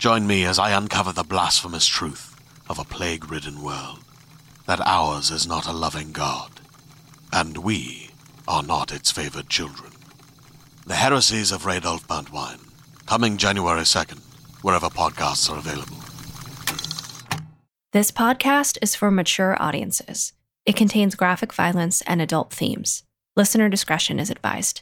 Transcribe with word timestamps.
Join 0.00 0.26
me 0.26 0.46
as 0.46 0.58
I 0.58 0.70
uncover 0.70 1.12
the 1.12 1.22
blasphemous 1.22 1.84
truth 1.84 2.34
of 2.70 2.78
a 2.78 2.84
plague 2.84 3.30
ridden 3.30 3.62
world 3.62 3.98
that 4.66 4.80
ours 4.86 5.30
is 5.30 5.46
not 5.46 5.66
a 5.66 5.74
loving 5.74 6.10
God, 6.10 6.62
and 7.34 7.58
we 7.58 8.08
are 8.48 8.62
not 8.62 8.92
its 8.92 9.10
favored 9.10 9.50
children. 9.50 9.92
The 10.86 10.94
Heresies 10.94 11.52
of 11.52 11.64
Radolf 11.64 12.06
Burntwine, 12.06 12.66
coming 13.04 13.36
January 13.36 13.82
2nd, 13.82 14.20
wherever 14.62 14.86
podcasts 14.86 15.50
are 15.50 15.58
available. 15.58 15.98
This 17.92 18.10
podcast 18.10 18.78
is 18.80 18.94
for 18.94 19.10
mature 19.10 19.54
audiences. 19.60 20.32
It 20.64 20.76
contains 20.76 21.14
graphic 21.14 21.52
violence 21.52 22.00
and 22.06 22.22
adult 22.22 22.54
themes. 22.54 23.02
Listener 23.36 23.68
discretion 23.68 24.18
is 24.18 24.30
advised. 24.30 24.80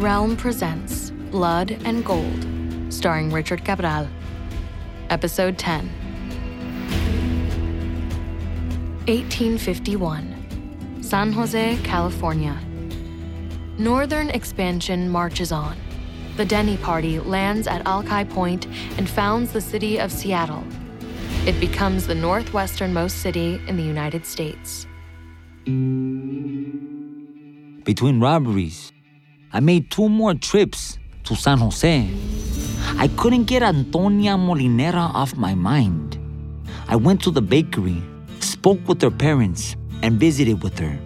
Realm 0.00 0.34
presents 0.34 1.10
Blood 1.30 1.72
and 1.84 2.02
Gold, 2.02 2.46
starring 2.88 3.30
Richard 3.30 3.66
Cabral. 3.66 4.08
Episode 5.10 5.58
10 5.58 5.86
1851, 9.06 11.02
San 11.02 11.30
Jose, 11.34 11.76
California. 11.84 12.58
Northern 13.76 14.30
expansion 14.30 15.06
marches 15.10 15.52
on. 15.52 15.76
The 16.38 16.46
Denny 16.46 16.78
Party 16.78 17.20
lands 17.20 17.66
at 17.66 17.86
Alki 17.86 18.24
Point 18.24 18.68
and 18.96 19.06
founds 19.06 19.52
the 19.52 19.60
city 19.60 20.00
of 20.00 20.10
Seattle. 20.10 20.64
It 21.44 21.60
becomes 21.60 22.06
the 22.06 22.14
northwesternmost 22.14 23.18
city 23.18 23.60
in 23.66 23.76
the 23.76 23.82
United 23.82 24.24
States. 24.24 24.86
Between 27.84 28.18
robberies, 28.18 28.92
I 29.52 29.58
made 29.58 29.90
two 29.90 30.08
more 30.08 30.34
trips 30.34 30.96
to 31.24 31.34
San 31.34 31.58
Jose. 31.58 32.08
I 32.98 33.08
couldn't 33.16 33.44
get 33.44 33.64
Antonia 33.64 34.36
Molinera 34.36 35.12
off 35.12 35.34
my 35.36 35.56
mind. 35.56 36.16
I 36.86 36.94
went 36.94 37.20
to 37.24 37.32
the 37.32 37.42
bakery, 37.42 38.00
spoke 38.38 38.78
with 38.86 39.02
her 39.02 39.10
parents, 39.10 39.74
and 40.02 40.20
visited 40.20 40.62
with 40.62 40.78
her. 40.78 40.96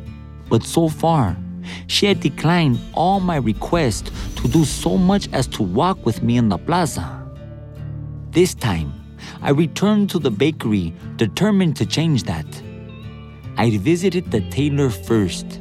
But 0.51 0.63
so 0.63 0.91
far, 0.91 1.39
she 1.87 2.05
had 2.05 2.21
declined 2.21 2.79
all 2.93 3.19
my 3.19 3.37
requests 3.37 4.11
to 4.37 4.49
do 4.49 4.67
so 4.67 4.99
much 4.99 5.27
as 5.33 5.47
to 5.47 5.63
walk 5.63 6.05
with 6.05 6.23
me 6.23 6.37
in 6.37 6.51
the 6.51 6.59
plaza. 6.59 7.27
This 8.31 8.53
time, 8.53 8.93
I 9.41 9.53
returned 9.53 10.11
to 10.11 10.19
the 10.19 10.31
bakery 10.31 10.93
determined 11.17 11.77
to 11.77 11.87
change 11.87 12.25
that. 12.25 12.47
I 13.57 13.71
visited 13.79 14.31
the 14.31 14.43
tailor 14.51 14.91
first 14.91 15.61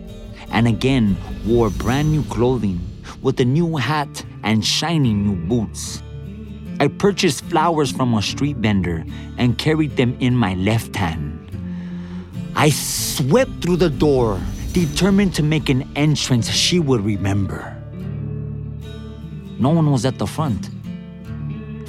and 0.53 0.67
again 0.67 1.17
wore 1.45 1.69
brand 1.69 2.11
new 2.11 2.23
clothing 2.25 2.79
with 3.21 3.39
a 3.39 3.45
new 3.45 3.75
hat 3.75 4.23
and 4.43 4.63
shiny 4.63 5.13
new 5.13 5.35
boots. 5.35 6.01
I 6.79 6.87
purchased 6.87 7.43
flowers 7.45 7.91
from 7.91 8.13
a 8.13 8.21
street 8.21 8.57
vendor 8.57 9.03
and 9.37 9.57
carried 9.57 9.97
them 9.97 10.15
in 10.19 10.35
my 10.35 10.53
left 10.53 10.95
hand. 10.95 11.39
I 12.55 12.69
swept 12.69 13.61
through 13.61 13.77
the 13.77 13.89
door, 13.89 14.39
determined 14.73 15.33
to 15.35 15.43
make 15.43 15.69
an 15.69 15.89
entrance 15.95 16.49
she 16.49 16.79
would 16.79 17.01
remember. 17.01 17.75
No 19.59 19.69
one 19.69 19.91
was 19.91 20.05
at 20.05 20.17
the 20.19 20.27
front. 20.27 20.69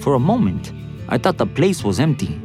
For 0.00 0.14
a 0.14 0.18
moment, 0.18 0.72
I 1.08 1.18
thought 1.18 1.38
the 1.38 1.46
place 1.46 1.84
was 1.84 2.00
empty, 2.00 2.40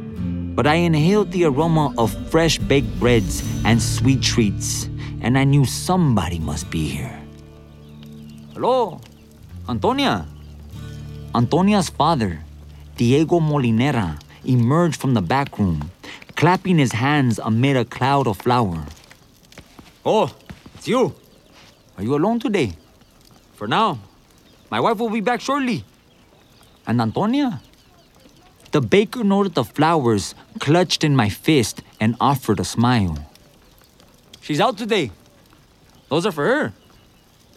but 0.54 0.66
I 0.66 0.74
inhaled 0.74 1.30
the 1.32 1.44
aroma 1.44 1.94
of 1.96 2.12
fresh 2.30 2.58
baked 2.58 2.98
breads 2.98 3.42
and 3.64 3.80
sweet 3.80 4.22
treats 4.22 4.89
and 5.20 5.38
I 5.38 5.44
knew 5.44 5.64
somebody 5.64 6.38
must 6.38 6.70
be 6.70 6.88
here. 6.88 7.20
Hello, 8.54 9.00
Antonia. 9.68 10.26
Antonia's 11.34 11.88
father, 11.88 12.40
Diego 12.96 13.38
Molinera, 13.38 14.20
emerged 14.44 15.00
from 15.00 15.14
the 15.14 15.22
back 15.22 15.58
room, 15.58 15.90
clapping 16.34 16.78
his 16.78 16.92
hands 16.92 17.38
amid 17.38 17.76
a 17.76 17.84
cloud 17.84 18.26
of 18.26 18.38
flour. 18.38 18.84
Oh, 20.04 20.34
it's 20.74 20.88
you. 20.88 21.14
Are 21.96 22.02
you 22.02 22.16
alone 22.16 22.40
today? 22.40 22.72
For 23.54 23.68
now. 23.68 23.98
My 24.70 24.80
wife 24.80 24.98
will 24.98 25.10
be 25.10 25.20
back 25.20 25.40
shortly. 25.40 25.84
And 26.86 27.00
Antonia? 27.00 27.60
The 28.72 28.80
baker 28.80 29.24
noted 29.24 29.54
the 29.54 29.64
flowers 29.64 30.34
clutched 30.58 31.04
in 31.04 31.14
my 31.14 31.28
fist 31.28 31.82
and 32.00 32.16
offered 32.20 32.60
a 32.60 32.64
smile. 32.64 33.29
She's 34.40 34.60
out 34.60 34.78
today. 34.78 35.10
Those 36.08 36.26
are 36.26 36.32
for 36.32 36.44
her. 36.44 36.72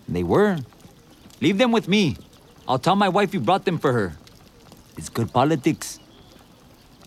They 0.08 0.24
were. 0.24 0.60
Leave 1.42 1.58
them 1.58 1.72
with 1.72 1.88
me. 1.88 2.18
I'll 2.68 2.80
tell 2.80 2.96
my 2.96 3.10
wife 3.10 3.34
you 3.34 3.40
brought 3.40 3.66
them 3.66 3.78
for 3.78 3.94
her. 3.94 4.14
It's 4.98 5.10
good 5.10 5.34
politics. 5.34 6.00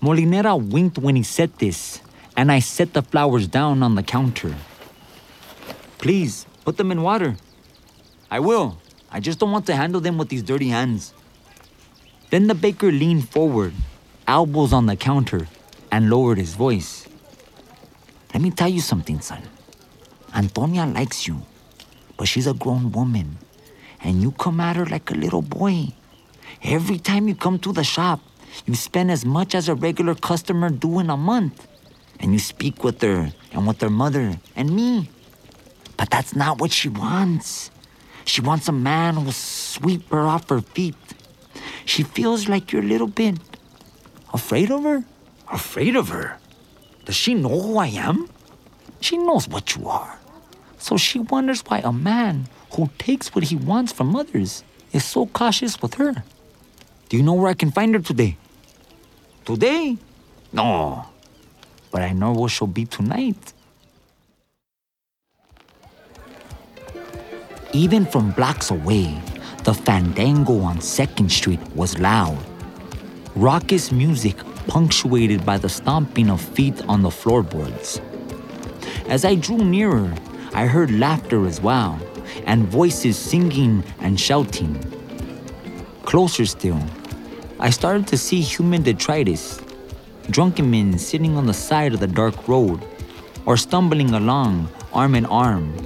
Molinera 0.00 0.56
winked 0.56 0.98
when 0.98 1.16
he 1.16 1.22
said 1.22 1.56
this, 1.58 2.00
and 2.36 2.50
I 2.52 2.58
set 2.58 2.92
the 2.92 3.02
flowers 3.02 3.46
down 3.46 3.82
on 3.82 3.94
the 3.94 4.02
counter. 4.02 4.54
Please, 5.98 6.46
put 6.64 6.76
them 6.76 6.90
in 6.90 7.02
water. 7.02 7.36
I 8.30 8.40
will. 8.40 8.78
I 9.10 9.20
just 9.20 9.38
don't 9.38 9.52
want 9.52 9.66
to 9.66 9.76
handle 9.76 10.00
them 10.00 10.18
with 10.18 10.28
these 10.28 10.42
dirty 10.42 10.68
hands. 10.68 11.14
Then 12.30 12.48
the 12.48 12.54
baker 12.54 12.90
leaned 12.90 13.28
forward, 13.28 13.72
elbows 14.26 14.72
on 14.72 14.86
the 14.86 14.96
counter, 14.96 15.48
and 15.90 16.10
lowered 16.10 16.38
his 16.38 16.54
voice. 16.54 17.06
Let 18.34 18.42
me 18.42 18.50
tell 18.50 18.68
you 18.68 18.80
something, 18.80 19.20
son. 19.20 19.42
Antonia 20.36 20.84
likes 20.84 21.26
you, 21.26 21.40
but 22.18 22.28
she's 22.28 22.46
a 22.46 22.52
grown 22.52 22.92
woman, 22.92 23.38
and 24.04 24.20
you 24.20 24.32
come 24.32 24.60
at 24.60 24.76
her 24.76 24.84
like 24.84 25.10
a 25.10 25.14
little 25.14 25.40
boy. 25.40 25.88
Every 26.62 26.98
time 26.98 27.26
you 27.26 27.34
come 27.34 27.58
to 27.60 27.72
the 27.72 27.82
shop, 27.82 28.20
you 28.66 28.74
spend 28.74 29.10
as 29.10 29.24
much 29.24 29.54
as 29.54 29.70
a 29.70 29.74
regular 29.74 30.14
customer 30.14 30.68
do 30.68 30.98
in 31.00 31.08
a 31.08 31.16
month. 31.16 31.66
And 32.20 32.32
you 32.32 32.38
speak 32.38 32.84
with 32.84 33.00
her 33.00 33.32
and 33.52 33.66
with 33.66 33.80
her 33.80 33.88
mother 33.88 34.38
and 34.54 34.76
me. 34.76 35.08
But 35.96 36.10
that's 36.10 36.36
not 36.36 36.60
what 36.60 36.70
she 36.70 36.90
wants. 36.90 37.70
She 38.26 38.42
wants 38.42 38.68
a 38.68 38.72
man 38.72 39.14
who 39.14 39.22
will 39.22 39.32
sweep 39.32 40.10
her 40.10 40.20
off 40.20 40.50
her 40.50 40.60
feet. 40.60 40.96
She 41.86 42.02
feels 42.02 42.46
like 42.46 42.72
you're 42.72 42.82
a 42.82 42.86
little 42.86 43.06
bit 43.06 43.38
afraid 44.34 44.70
of 44.70 44.82
her. 44.82 45.04
Afraid 45.50 45.96
of 45.96 46.10
her? 46.10 46.38
Does 47.06 47.16
she 47.16 47.32
know 47.32 47.58
who 47.60 47.78
I 47.78 47.88
am? 47.88 48.28
She 49.00 49.16
knows 49.16 49.48
what 49.48 49.76
you 49.76 49.88
are. 49.88 50.18
So 50.86 50.96
she 50.96 51.18
wonders 51.18 51.62
why 51.66 51.78
a 51.82 51.92
man 51.92 52.46
who 52.74 52.88
takes 52.96 53.34
what 53.34 53.42
he 53.42 53.56
wants 53.56 53.90
from 53.92 54.14
others 54.14 54.62
is 54.92 55.04
so 55.04 55.26
cautious 55.26 55.82
with 55.82 55.94
her. 55.94 56.22
Do 57.08 57.16
you 57.16 57.24
know 57.24 57.34
where 57.34 57.48
I 57.48 57.54
can 57.54 57.72
find 57.72 57.92
her 57.94 58.00
today? 58.00 58.36
Today? 59.44 59.98
No. 60.52 61.06
But 61.90 62.02
I 62.02 62.12
know 62.12 62.32
where 62.34 62.48
she'll 62.48 62.68
be 62.68 62.84
tonight. 62.84 63.52
Even 67.72 68.06
from 68.06 68.30
blocks 68.30 68.70
away, 68.70 69.20
the 69.64 69.74
fandango 69.74 70.60
on 70.60 70.78
2nd 70.78 71.32
Street 71.32 71.62
was 71.74 71.98
loud. 71.98 72.38
Raucous 73.34 73.90
music 73.90 74.36
punctuated 74.68 75.44
by 75.44 75.58
the 75.58 75.68
stomping 75.68 76.30
of 76.30 76.40
feet 76.40 76.80
on 76.86 77.02
the 77.02 77.10
floorboards. 77.10 78.00
As 79.08 79.24
I 79.24 79.34
drew 79.34 79.58
nearer, 79.58 80.14
I 80.56 80.64
heard 80.64 80.90
laughter 80.90 81.46
as 81.46 81.60
well, 81.60 82.00
and 82.46 82.66
voices 82.66 83.18
singing 83.18 83.84
and 84.00 84.18
shouting. 84.18 84.74
Closer 86.06 86.46
still, 86.46 86.82
I 87.60 87.68
started 87.68 88.06
to 88.06 88.16
see 88.16 88.40
human 88.40 88.82
detritus. 88.82 89.60
Drunken 90.30 90.70
men 90.70 90.98
sitting 90.98 91.36
on 91.36 91.44
the 91.44 91.52
side 91.52 91.92
of 91.92 92.00
the 92.00 92.06
dark 92.06 92.48
road, 92.48 92.80
or 93.44 93.58
stumbling 93.58 94.14
along 94.14 94.70
arm 94.94 95.14
in 95.14 95.26
arm, 95.26 95.76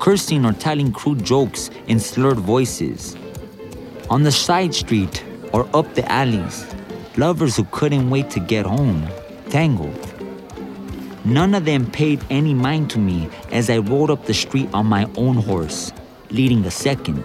cursing 0.00 0.44
or 0.44 0.52
telling 0.52 0.90
crude 0.90 1.24
jokes 1.24 1.70
in 1.86 2.00
slurred 2.00 2.40
voices. 2.40 3.16
On 4.10 4.24
the 4.24 4.32
side 4.32 4.74
street 4.74 5.22
or 5.52 5.68
up 5.72 5.94
the 5.94 6.10
alleys, 6.10 6.66
lovers 7.16 7.56
who 7.56 7.62
couldn't 7.70 8.10
wait 8.10 8.30
to 8.30 8.40
get 8.40 8.66
home, 8.66 9.06
tangled. 9.48 10.07
None 11.28 11.54
of 11.54 11.66
them 11.66 11.90
paid 11.90 12.24
any 12.30 12.54
mind 12.54 12.88
to 12.92 12.98
me 12.98 13.28
as 13.52 13.68
I 13.68 13.76
rode 13.76 14.08
up 14.08 14.24
the 14.24 14.32
street 14.32 14.70
on 14.72 14.86
my 14.86 15.06
own 15.14 15.36
horse, 15.36 15.92
leading 16.30 16.64
a 16.64 16.70
second. 16.70 17.22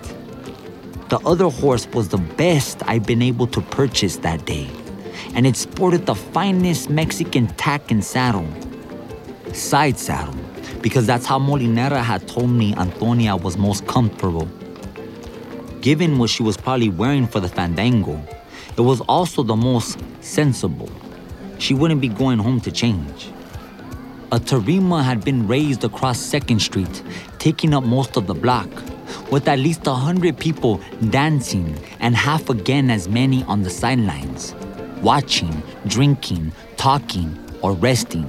The 1.08 1.20
other 1.26 1.50
horse 1.50 1.88
was 1.88 2.10
the 2.10 2.18
best 2.18 2.86
I'd 2.86 3.06
been 3.06 3.22
able 3.22 3.48
to 3.48 3.62
purchase 3.62 4.18
that 4.18 4.44
day, 4.46 4.70
and 5.36 5.48
it 5.48 5.56
sported 5.56 6.06
the 6.06 6.16
finest 6.16 6.90
Mexican 6.90 7.48
tack 7.56 7.92
and 7.92 8.04
saddle. 8.04 8.46
Side 9.54 9.98
saddle, 9.98 10.36
because 10.82 11.08
that's 11.08 11.26
how 11.26 11.40
Molinera 11.40 12.04
had 12.04 12.28
told 12.28 12.50
me 12.50 12.76
Antonia 12.76 13.38
was 13.38 13.56
most 13.56 13.88
comfortable. 13.88 14.50
Given 15.80 16.18
what 16.18 16.30
she 16.30 16.44
was 16.44 16.58
probably 16.58 16.90
wearing 16.90 17.26
for 17.26 17.40
the 17.40 17.48
fandango, 17.48 18.22
it 18.76 18.82
was 18.82 19.00
also 19.08 19.44
the 19.44 19.56
most 19.56 19.98
sensible. 20.20 20.90
She 21.58 21.74
wouldn't 21.74 22.02
be 22.02 22.10
going 22.10 22.40
home 22.40 22.60
to 22.62 22.72
change. 22.72 23.30
A 24.34 24.40
tarima 24.40 25.04
had 25.04 25.24
been 25.24 25.48
raised 25.48 25.84
across 25.84 26.18
2nd 26.18 26.60
Street, 26.60 27.04
taking 27.38 27.72
up 27.72 27.84
most 27.84 28.18
of 28.18 28.26
the 28.26 28.34
block, 28.34 28.68
with 29.30 29.48
at 29.48 29.60
least 29.60 29.86
a 29.86 29.94
hundred 29.94 30.40
people 30.40 30.82
dancing 31.12 31.78
and 32.00 32.16
half 32.16 32.50
again 32.50 32.90
as 32.90 33.08
many 33.08 33.44
on 33.44 33.62
the 33.62 33.70
sidelines, 33.70 34.56
watching, 35.04 35.62
drinking, 35.86 36.52
talking, 36.78 37.38
or 37.62 37.74
resting. 37.74 38.26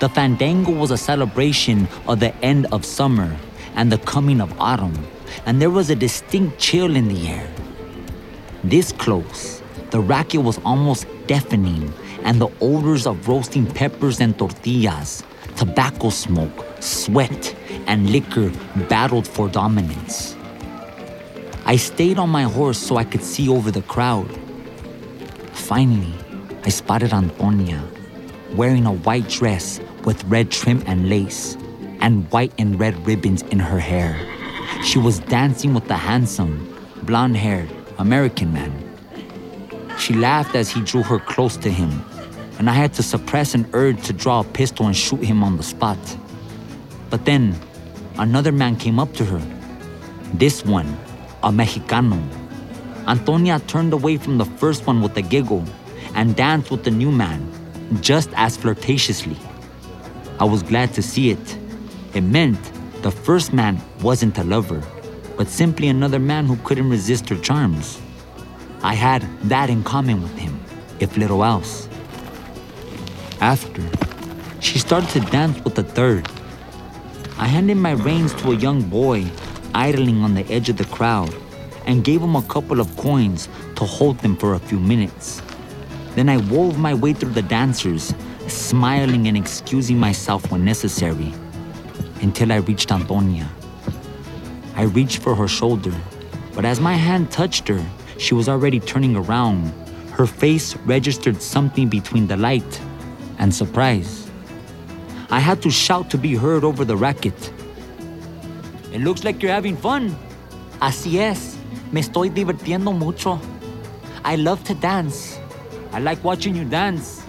The 0.00 0.08
fandango 0.08 0.72
was 0.72 0.90
a 0.90 0.98
celebration 0.98 1.86
of 2.08 2.18
the 2.18 2.34
end 2.44 2.66
of 2.72 2.84
summer 2.84 3.36
and 3.76 3.92
the 3.92 3.98
coming 3.98 4.40
of 4.40 4.52
autumn, 4.58 5.06
and 5.46 5.62
there 5.62 5.70
was 5.70 5.88
a 5.88 5.94
distinct 5.94 6.58
chill 6.58 6.96
in 6.96 7.06
the 7.06 7.28
air. 7.28 7.48
This 8.64 8.90
close, 8.90 9.62
the 9.90 10.00
racket 10.00 10.42
was 10.42 10.58
almost 10.64 11.06
deafening 11.28 11.94
and 12.24 12.40
the 12.40 12.48
odors 12.60 13.06
of 13.06 13.28
roasting 13.28 13.66
peppers 13.66 14.20
and 14.20 14.38
tortillas, 14.38 15.22
tobacco 15.56 16.10
smoke, 16.10 16.66
sweat, 16.80 17.54
and 17.86 18.10
liquor 18.10 18.50
battled 18.88 19.26
for 19.26 19.48
dominance. 19.48 20.36
I 21.64 21.76
stayed 21.76 22.18
on 22.18 22.30
my 22.30 22.42
horse 22.44 22.78
so 22.78 22.96
I 22.96 23.04
could 23.04 23.22
see 23.22 23.48
over 23.48 23.70
the 23.70 23.82
crowd. 23.82 24.28
Finally, 25.52 26.14
I 26.64 26.68
spotted 26.70 27.12
Antonia, 27.12 27.82
wearing 28.54 28.86
a 28.86 28.92
white 28.92 29.28
dress 29.28 29.80
with 30.04 30.22
red 30.24 30.50
trim 30.50 30.82
and 30.86 31.08
lace, 31.08 31.56
and 32.00 32.30
white 32.32 32.52
and 32.58 32.78
red 32.78 33.06
ribbons 33.06 33.42
in 33.42 33.58
her 33.58 33.78
hair. 33.78 34.18
She 34.84 34.98
was 34.98 35.20
dancing 35.20 35.74
with 35.74 35.86
the 35.86 35.96
handsome, 35.96 36.68
blonde 37.02 37.36
haired 37.36 37.70
American 37.98 38.52
man. 38.52 38.72
She 39.98 40.14
laughed 40.14 40.56
as 40.56 40.70
he 40.70 40.80
drew 40.80 41.02
her 41.02 41.20
close 41.20 41.56
to 41.58 41.70
him 41.70 42.04
and 42.58 42.68
I 42.68 42.74
had 42.74 42.92
to 42.94 43.02
suppress 43.02 43.54
an 43.54 43.68
urge 43.72 44.02
to 44.04 44.12
draw 44.12 44.40
a 44.40 44.44
pistol 44.44 44.86
and 44.86 44.96
shoot 44.96 45.22
him 45.22 45.42
on 45.42 45.56
the 45.56 45.62
spot. 45.62 45.98
But 47.10 47.24
then, 47.24 47.56
another 48.18 48.52
man 48.52 48.76
came 48.76 48.98
up 48.98 49.12
to 49.14 49.24
her. 49.24 49.42
This 50.34 50.64
one, 50.64 50.96
a 51.42 51.50
Mexicano. 51.50 52.22
Antonia 53.06 53.60
turned 53.66 53.92
away 53.92 54.16
from 54.16 54.38
the 54.38 54.44
first 54.44 54.86
one 54.86 55.02
with 55.02 55.16
a 55.16 55.22
giggle 55.22 55.64
and 56.14 56.36
danced 56.36 56.70
with 56.70 56.84
the 56.84 56.90
new 56.90 57.10
man, 57.10 57.50
just 58.00 58.30
as 58.34 58.56
flirtatiously. 58.56 59.36
I 60.38 60.44
was 60.44 60.62
glad 60.62 60.94
to 60.94 61.02
see 61.02 61.30
it. 61.30 61.58
It 62.14 62.22
meant 62.22 62.58
the 63.02 63.10
first 63.10 63.52
man 63.52 63.80
wasn't 64.02 64.38
a 64.38 64.44
lover, 64.44 64.82
but 65.36 65.48
simply 65.48 65.88
another 65.88 66.18
man 66.18 66.46
who 66.46 66.56
couldn't 66.58 66.88
resist 66.88 67.28
her 67.28 67.36
charms. 67.36 68.00
I 68.82 68.94
had 68.94 69.22
that 69.48 69.70
in 69.70 69.82
common 69.82 70.22
with 70.22 70.36
him, 70.36 70.60
if 71.00 71.16
little 71.16 71.44
else. 71.44 71.88
After, 73.42 73.82
she 74.60 74.78
started 74.78 75.10
to 75.10 75.20
dance 75.32 75.58
with 75.64 75.74
the 75.74 75.82
third. 75.82 76.30
I 77.38 77.48
handed 77.48 77.76
my 77.76 77.90
reins 77.90 78.32
to 78.34 78.52
a 78.52 78.54
young 78.54 78.82
boy 78.82 79.26
idling 79.74 80.22
on 80.22 80.34
the 80.34 80.48
edge 80.48 80.68
of 80.68 80.76
the 80.76 80.84
crowd 80.84 81.34
and 81.84 82.04
gave 82.04 82.22
him 82.22 82.36
a 82.36 82.42
couple 82.42 82.78
of 82.78 82.96
coins 82.96 83.48
to 83.74 83.84
hold 83.84 84.20
them 84.20 84.36
for 84.36 84.54
a 84.54 84.60
few 84.60 84.78
minutes. 84.78 85.42
Then 86.14 86.28
I 86.28 86.36
wove 86.36 86.78
my 86.78 86.94
way 86.94 87.14
through 87.14 87.32
the 87.32 87.42
dancers, 87.42 88.14
smiling 88.46 89.26
and 89.26 89.36
excusing 89.36 89.98
myself 89.98 90.48
when 90.52 90.64
necessary, 90.64 91.34
until 92.20 92.52
I 92.52 92.58
reached 92.58 92.92
Antonia. 92.92 93.50
I 94.76 94.82
reached 94.82 95.18
for 95.18 95.34
her 95.34 95.48
shoulder, 95.48 95.94
but 96.54 96.64
as 96.64 96.78
my 96.78 96.94
hand 96.94 97.32
touched 97.32 97.66
her, 97.66 97.84
she 98.18 98.34
was 98.34 98.48
already 98.48 98.78
turning 98.78 99.16
around. 99.16 99.72
Her 100.12 100.26
face 100.26 100.76
registered 100.86 101.42
something 101.42 101.88
between 101.88 102.28
delight 102.28 102.80
and 103.38 103.54
surprise. 103.54 104.30
I 105.30 105.40
had 105.40 105.62
to 105.62 105.70
shout 105.70 106.10
to 106.10 106.18
be 106.18 106.34
heard 106.34 106.64
over 106.64 106.84
the 106.84 106.96
racket. 106.96 107.52
It 108.92 109.00
looks 109.00 109.24
like 109.24 109.42
you're 109.42 109.52
having 109.52 109.76
fun. 109.76 110.14
Así 110.80 111.18
es. 111.18 111.56
Me 111.90 112.00
estoy 112.00 112.28
divirtiendo 112.30 112.92
mucho. 112.92 113.40
I 114.24 114.36
love 114.36 114.62
to 114.64 114.74
dance. 114.74 115.38
I 115.92 116.00
like 116.00 116.22
watching 116.22 116.54
you 116.54 116.64
dance. 116.64 117.22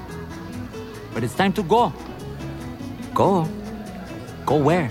But 1.14 1.24
it's 1.24 1.36
time 1.36 1.54
to 1.54 1.64
go. 1.64 1.94
Go? 3.14 3.48
Go 4.46 4.58
where? 4.58 4.90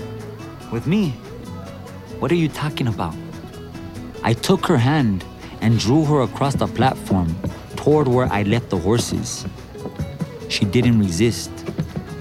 With 0.71 0.87
me? 0.87 1.11
What 2.19 2.31
are 2.33 2.37
you 2.37 2.49
talking 2.49 2.87
about? 2.87 3.15
I 4.23 4.33
took 4.33 4.67
her 4.67 4.79
hand 4.79 5.25
and 5.61 5.79
drew 5.79 6.05
her 6.05 6.23
across 6.23 6.55
the 6.55 6.67
platform 6.67 7.35
toward 7.77 8.09
where 8.09 8.27
I 8.33 8.43
left 8.45 8.71
the 8.71 8.79
horses. 8.79 9.45
She 10.53 10.67
didn't 10.67 10.99
resist, 10.99 11.51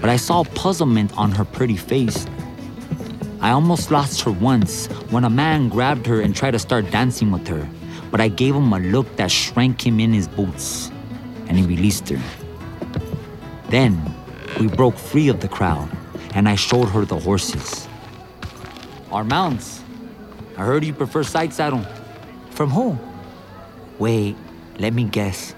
but 0.00 0.08
I 0.08 0.16
saw 0.16 0.42
puzzlement 0.42 1.12
on 1.18 1.32
her 1.32 1.44
pretty 1.44 1.76
face. 1.76 2.24
I 3.42 3.50
almost 3.50 3.90
lost 3.90 4.22
her 4.22 4.30
once 4.30 4.86
when 5.10 5.24
a 5.24 5.28
man 5.28 5.68
grabbed 5.68 6.06
her 6.06 6.22
and 6.22 6.34
tried 6.34 6.52
to 6.52 6.58
start 6.58 6.90
dancing 6.90 7.30
with 7.30 7.46
her, 7.48 7.68
but 8.10 8.22
I 8.22 8.28
gave 8.28 8.54
him 8.54 8.72
a 8.72 8.78
look 8.78 9.16
that 9.16 9.30
shrank 9.30 9.86
him 9.86 10.00
in 10.00 10.14
his 10.14 10.28
boots, 10.28 10.90
and 11.46 11.58
he 11.58 11.66
released 11.66 12.08
her. 12.08 12.18
Then 13.68 14.00
we 14.58 14.66
broke 14.66 14.96
free 14.96 15.28
of 15.28 15.40
the 15.40 15.48
crowd, 15.48 15.90
and 16.32 16.48
I 16.48 16.54
showed 16.54 16.88
her 16.88 17.04
the 17.04 17.18
horses. 17.18 17.86
Our 19.10 19.24
mounts. 19.24 19.84
I 20.56 20.64
heard 20.64 20.86
you 20.86 20.94
prefer 20.94 21.22
side 21.22 21.52
saddle. 21.52 21.84
From 22.48 22.70
who? 22.70 22.98
Wait, 23.98 24.36
let 24.78 24.94
me 24.94 25.04
guess. 25.04 25.54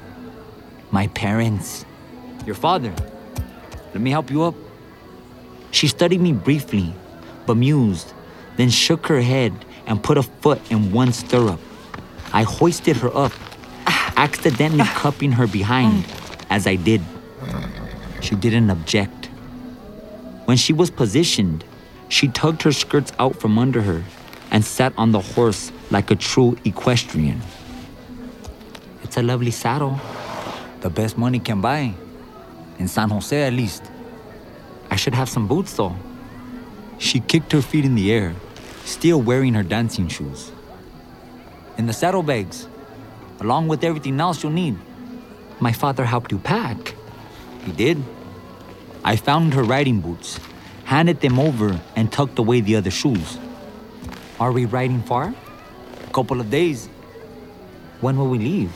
My 0.90 1.06
parents. 1.06 1.84
Your 2.46 2.54
father. 2.54 2.94
Let 3.92 4.00
me 4.00 4.10
help 4.10 4.30
you 4.30 4.42
up. 4.42 4.54
She 5.70 5.88
studied 5.88 6.20
me 6.20 6.32
briefly, 6.32 6.94
bemused, 7.46 8.12
then 8.56 8.70
shook 8.70 9.06
her 9.06 9.20
head 9.20 9.52
and 9.86 10.02
put 10.02 10.18
a 10.18 10.22
foot 10.22 10.60
in 10.70 10.92
one 10.92 11.12
stirrup. 11.12 11.60
I 12.32 12.42
hoisted 12.42 12.96
her 12.98 13.16
up, 13.16 13.32
accidentally 14.16 14.82
ah. 14.82 14.94
cupping 14.96 15.32
her 15.32 15.46
behind 15.46 16.04
ah. 16.08 16.46
as 16.50 16.66
I 16.66 16.76
did. 16.76 17.02
She 18.20 18.34
didn't 18.34 18.70
object. 18.70 19.26
When 20.44 20.56
she 20.56 20.72
was 20.72 20.90
positioned, 20.90 21.64
she 22.08 22.28
tugged 22.28 22.62
her 22.62 22.72
skirts 22.72 23.12
out 23.18 23.36
from 23.36 23.58
under 23.58 23.82
her 23.82 24.04
and 24.50 24.64
sat 24.64 24.92
on 24.96 25.12
the 25.12 25.20
horse 25.20 25.72
like 25.90 26.10
a 26.10 26.16
true 26.16 26.56
equestrian. 26.64 27.40
It's 29.02 29.16
a 29.16 29.22
lovely 29.22 29.50
saddle. 29.50 30.00
The 30.80 30.90
best 30.90 31.18
money 31.18 31.38
can 31.38 31.60
buy. 31.60 31.94
In 32.78 32.88
San 32.88 33.10
Jose, 33.10 33.42
at 33.42 33.52
least. 33.52 33.84
I 34.90 34.96
should 34.96 35.14
have 35.14 35.28
some 35.28 35.46
boots, 35.46 35.74
though. 35.74 35.96
She 36.98 37.20
kicked 37.20 37.52
her 37.52 37.62
feet 37.62 37.84
in 37.84 37.94
the 37.94 38.12
air, 38.12 38.34
still 38.84 39.20
wearing 39.20 39.54
her 39.54 39.62
dancing 39.62 40.08
shoes. 40.08 40.52
In 41.76 41.86
the 41.86 41.92
saddlebags, 41.92 42.68
along 43.40 43.68
with 43.68 43.84
everything 43.84 44.20
else 44.20 44.42
you'll 44.42 44.52
need. 44.52 44.78
My 45.60 45.72
father 45.72 46.04
helped 46.04 46.32
you 46.32 46.38
pack. 46.38 46.94
He 47.64 47.72
did. 47.72 48.02
I 49.04 49.16
found 49.16 49.54
her 49.54 49.62
riding 49.62 50.00
boots, 50.00 50.38
handed 50.84 51.20
them 51.20 51.38
over, 51.38 51.80
and 51.96 52.10
tucked 52.10 52.38
away 52.38 52.60
the 52.60 52.76
other 52.76 52.90
shoes. 52.90 53.38
Are 54.40 54.52
we 54.52 54.64
riding 54.64 55.02
far? 55.02 55.34
A 56.06 56.12
couple 56.12 56.40
of 56.40 56.50
days. 56.50 56.88
When 58.00 58.16
will 58.16 58.28
we 58.28 58.38
leave? 58.38 58.72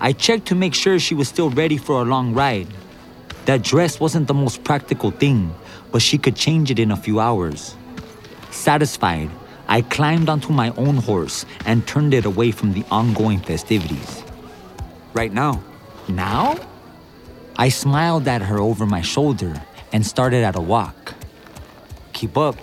I 0.00 0.12
checked 0.12 0.46
to 0.48 0.54
make 0.54 0.74
sure 0.74 0.98
she 0.98 1.14
was 1.14 1.28
still 1.28 1.50
ready 1.50 1.78
for 1.78 2.02
a 2.02 2.04
long 2.04 2.34
ride. 2.34 2.68
That 3.46 3.62
dress 3.62 3.98
wasn't 3.98 4.28
the 4.28 4.34
most 4.34 4.62
practical 4.62 5.10
thing, 5.10 5.54
but 5.90 6.02
she 6.02 6.18
could 6.18 6.36
change 6.36 6.70
it 6.70 6.78
in 6.78 6.90
a 6.90 6.96
few 6.96 7.18
hours. 7.20 7.76
Satisfied, 8.50 9.30
I 9.68 9.82
climbed 9.82 10.28
onto 10.28 10.52
my 10.52 10.70
own 10.76 10.96
horse 10.96 11.46
and 11.64 11.86
turned 11.86 12.12
it 12.12 12.24
away 12.24 12.50
from 12.50 12.72
the 12.72 12.84
ongoing 12.90 13.40
festivities. 13.40 14.22
Right 15.14 15.32
now. 15.32 15.62
Now? 16.08 16.58
I 17.56 17.70
smiled 17.70 18.28
at 18.28 18.42
her 18.42 18.58
over 18.58 18.84
my 18.84 19.00
shoulder 19.00 19.54
and 19.92 20.04
started 20.04 20.44
at 20.44 20.56
a 20.56 20.60
walk. 20.60 21.14
Keep 22.12 22.36
up. 22.36 22.56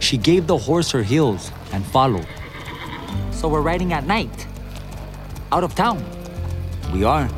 She 0.00 0.16
gave 0.16 0.48
the 0.48 0.58
horse 0.58 0.90
her 0.90 1.02
heels 1.02 1.52
and 1.72 1.86
followed. 1.86 2.26
So 3.30 3.48
we're 3.48 3.62
riding 3.62 3.92
at 3.92 4.06
night. 4.06 4.46
Out 5.52 5.64
of 5.64 5.74
town. 5.74 6.21
We 6.90 7.04
are. 7.04 7.28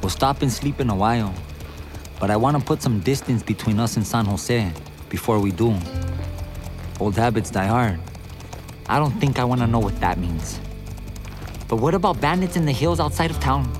We'll 0.00 0.10
stop 0.10 0.42
and 0.42 0.52
sleep 0.52 0.80
in 0.80 0.90
a 0.90 0.94
while. 0.94 1.32
But 2.18 2.30
I 2.30 2.36
want 2.36 2.58
to 2.58 2.64
put 2.64 2.82
some 2.82 3.00
distance 3.00 3.42
between 3.42 3.78
us 3.78 3.96
and 3.96 4.06
San 4.06 4.24
Jose 4.26 4.72
before 5.08 5.38
we 5.38 5.52
do. 5.52 5.76
Old 7.00 7.16
habits 7.16 7.50
die 7.50 7.66
hard. 7.66 8.00
I 8.88 8.98
don't 8.98 9.18
think 9.20 9.38
I 9.38 9.44
want 9.44 9.60
to 9.60 9.66
know 9.66 9.78
what 9.78 9.98
that 10.00 10.18
means. 10.18 10.60
But 11.68 11.76
what 11.76 11.94
about 11.94 12.20
bandits 12.20 12.56
in 12.56 12.66
the 12.66 12.72
hills 12.72 13.00
outside 13.00 13.30
of 13.30 13.40
town? 13.40 13.70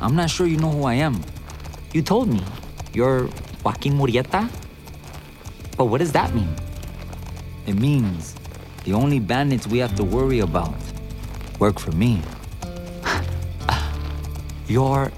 I'm 0.00 0.16
not 0.16 0.30
sure 0.30 0.46
you 0.46 0.56
know 0.56 0.70
who 0.70 0.84
I 0.84 0.94
am. 0.94 1.20
You 1.92 2.02
told 2.02 2.28
me. 2.28 2.42
You're 2.92 3.28
Joaquin 3.64 3.94
Murrieta? 3.94 4.50
But 5.76 5.86
what 5.86 5.98
does 5.98 6.12
that 6.12 6.34
mean? 6.34 6.54
It 7.66 7.74
means 7.74 8.34
the 8.84 8.92
only 8.92 9.20
bandits 9.20 9.66
we 9.66 9.78
have 9.78 9.94
to 9.96 10.04
worry 10.04 10.40
about 10.40 10.74
work 11.58 11.78
for 11.78 11.92
me. 11.92 12.20
You're 14.72 15.12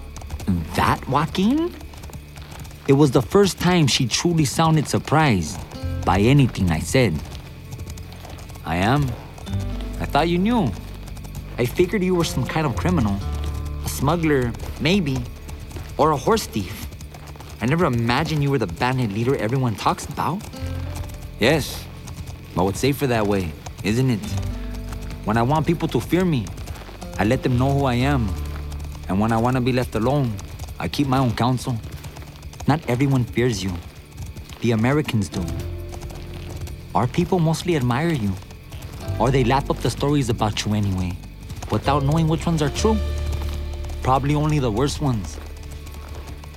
that 0.75 1.07
Joaquin? 1.09 1.73
It 2.89 2.95
was 2.95 3.13
the 3.13 3.23
first 3.23 3.61
time 3.61 3.87
she 3.87 4.09
truly 4.09 4.45
sounded 4.45 4.89
surprised 4.89 5.61
by 6.05 6.19
anything 6.19 6.73
I 6.73 6.81
said. 6.81 7.15
I 8.67 8.79
am. 8.79 9.03
I 10.01 10.07
thought 10.07 10.29
you 10.29 10.39
knew. 10.39 10.73
I 11.57 11.67
figured 11.67 12.03
you 12.03 12.17
were 12.17 12.25
some 12.25 12.45
kind 12.45 12.67
of 12.67 12.75
criminal. 12.75 13.17
A 13.85 13.89
smuggler, 13.89 14.51
maybe. 14.81 15.19
Or 15.99 16.11
a 16.11 16.17
horse 16.17 16.49
thief. 16.49 16.89
I 17.61 17.67
never 17.67 17.85
imagined 17.85 18.43
you 18.43 18.51
were 18.51 18.59
the 18.59 18.67
bandit 18.67 19.13
leader 19.13 19.37
everyone 19.37 19.77
talks 19.77 20.05
about. 20.07 20.43
Yes, 21.39 21.85
but 22.57 22.67
it's 22.67 22.81
safer 22.81 23.07
that 23.07 23.29
way, 23.29 23.53
isn't 23.85 24.11
it? 24.11 24.25
When 25.25 25.37
I 25.37 25.43
want 25.43 25.65
people 25.65 25.87
to 25.95 26.01
fear 26.01 26.25
me, 26.25 26.45
I 27.21 27.25
let 27.25 27.45
them 27.45 27.57
know 27.57 27.71
who 27.71 27.85
I 27.85 27.95
am. 27.95 28.35
And 29.09 29.21
when 29.21 29.33
I 29.33 29.37
want 29.37 29.57
to 29.57 29.61
be 29.61 29.73
left 29.73 29.95
alone, 29.95 30.33
I 30.79 30.89
keep 30.89 31.07
my 31.07 31.19
own 31.19 31.35
counsel. 31.35 31.79
Not 32.67 32.81
everyone 32.89 33.25
fears 33.25 33.63
you. 33.63 33.73
The 34.61 34.73
Americans 34.73 35.29
do. 35.29 35.45
Our 36.95 37.07
people 37.07 37.39
mostly 37.39 37.77
admire 37.77 38.13
you. 38.13 38.33
Or 39.19 39.31
they 39.31 39.45
lap 39.45 39.71
up 39.71 39.79
the 39.79 39.91
stories 39.91 40.29
about 40.31 40.65
you 40.65 40.75
anyway, 40.75 41.13
without 41.71 42.03
knowing 42.03 42.29
which 42.29 42.47
ones 42.47 42.63
are 42.63 42.71
true. 42.71 42.97
Probably 44.03 44.35
only 44.35 44.59
the 44.59 44.71
worst 44.71 45.01
ones. 45.01 45.39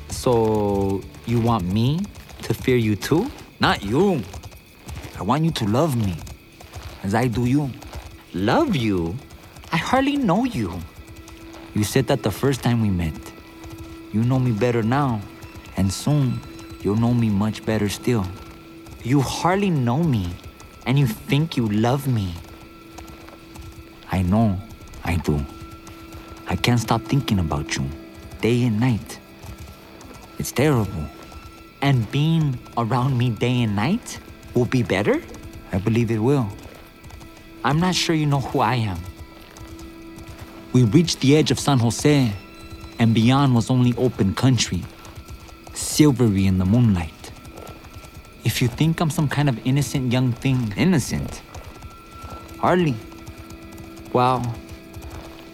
So, 0.09 1.01
you 1.25 1.39
want 1.39 1.65
me 1.65 2.01
to 2.43 2.53
fear 2.53 2.77
you 2.77 2.95
too? 2.95 3.29
Not 3.59 3.83
you. 3.83 4.23
I 5.19 5.23
want 5.23 5.43
you 5.43 5.51
to 5.51 5.65
love 5.65 5.95
me, 5.95 6.15
as 7.03 7.13
I 7.13 7.27
do 7.27 7.45
you. 7.45 7.69
Love 8.33 8.75
you? 8.75 9.15
I 9.71 9.77
hardly 9.77 10.17
know 10.17 10.45
you. 10.45 10.79
You 11.77 11.83
said 11.83 12.07
that 12.07 12.23
the 12.23 12.31
first 12.31 12.63
time 12.63 12.81
we 12.81 12.89
met. 12.89 13.13
You 14.11 14.23
know 14.23 14.39
me 14.39 14.51
better 14.51 14.81
now, 14.81 15.21
and 15.77 15.93
soon 15.93 16.41
you'll 16.81 16.95
know 16.95 17.13
me 17.13 17.29
much 17.29 17.63
better 17.67 17.87
still. 17.87 18.25
You 19.03 19.21
hardly 19.21 19.69
know 19.69 20.01
me, 20.01 20.33
and 20.87 20.97
you 20.97 21.05
think 21.05 21.55
you 21.55 21.69
love 21.69 22.07
me. 22.07 22.33
I 24.11 24.23
know 24.23 24.59
I 25.03 25.17
do. 25.17 25.45
I 26.47 26.55
can't 26.55 26.79
stop 26.79 27.03
thinking 27.03 27.37
about 27.37 27.77
you, 27.77 27.85
day 28.41 28.63
and 28.63 28.79
night. 28.79 29.19
It's 30.39 30.51
terrible. 30.51 31.05
And 31.83 32.09
being 32.09 32.57
around 32.75 33.15
me 33.15 33.29
day 33.29 33.61
and 33.61 33.75
night 33.75 34.19
will 34.55 34.65
be 34.65 34.81
better? 34.81 35.21
I 35.71 35.77
believe 35.77 36.09
it 36.09 36.17
will. 36.17 36.49
I'm 37.63 37.79
not 37.79 37.93
sure 37.93 38.15
you 38.15 38.25
know 38.25 38.41
who 38.41 38.61
I 38.61 38.75
am. 38.75 38.97
We 40.77 40.83
reached 40.83 41.21
the 41.21 41.35
edge 41.35 41.49
of 41.49 41.59
San 41.59 41.79
Jose, 41.79 42.31
and 42.99 43.11
beyond 43.11 43.55
was 43.55 43.71
only 43.71 43.95
open 43.97 44.35
country, 44.35 44.83
silvery 45.73 46.45
in 46.45 46.59
the 46.59 46.65
moonlight. 46.65 47.31
If 48.43 48.61
you 48.61 48.67
think 48.67 49.01
I'm 49.01 49.09
some 49.09 49.27
kind 49.27 49.49
of 49.49 49.57
innocent 49.65 50.13
young 50.13 50.33
thing, 50.33 50.71
innocent? 50.77 51.41
Hardly. 52.59 52.93
Well, 54.13 54.55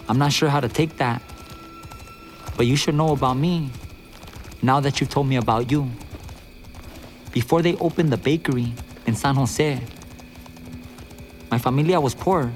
I'm 0.09 0.17
not 0.17 0.33
sure 0.33 0.49
how 0.49 0.59
to 0.59 0.67
take 0.67 0.97
that. 0.97 1.21
But 2.57 2.65
you 2.65 2.75
should 2.75 2.95
know 2.95 3.13
about 3.13 3.37
me 3.37 3.69
now 4.61 4.81
that 4.81 4.99
you've 4.99 5.09
told 5.09 5.27
me 5.27 5.37
about 5.37 5.71
you. 5.71 5.89
Before 7.31 7.61
they 7.61 7.77
opened 7.77 8.11
the 8.11 8.17
bakery 8.17 8.73
in 9.05 9.15
San 9.15 9.35
Jose, 9.35 9.79
my 11.49 11.57
familia 11.59 12.01
was 12.01 12.13
poor. 12.13 12.51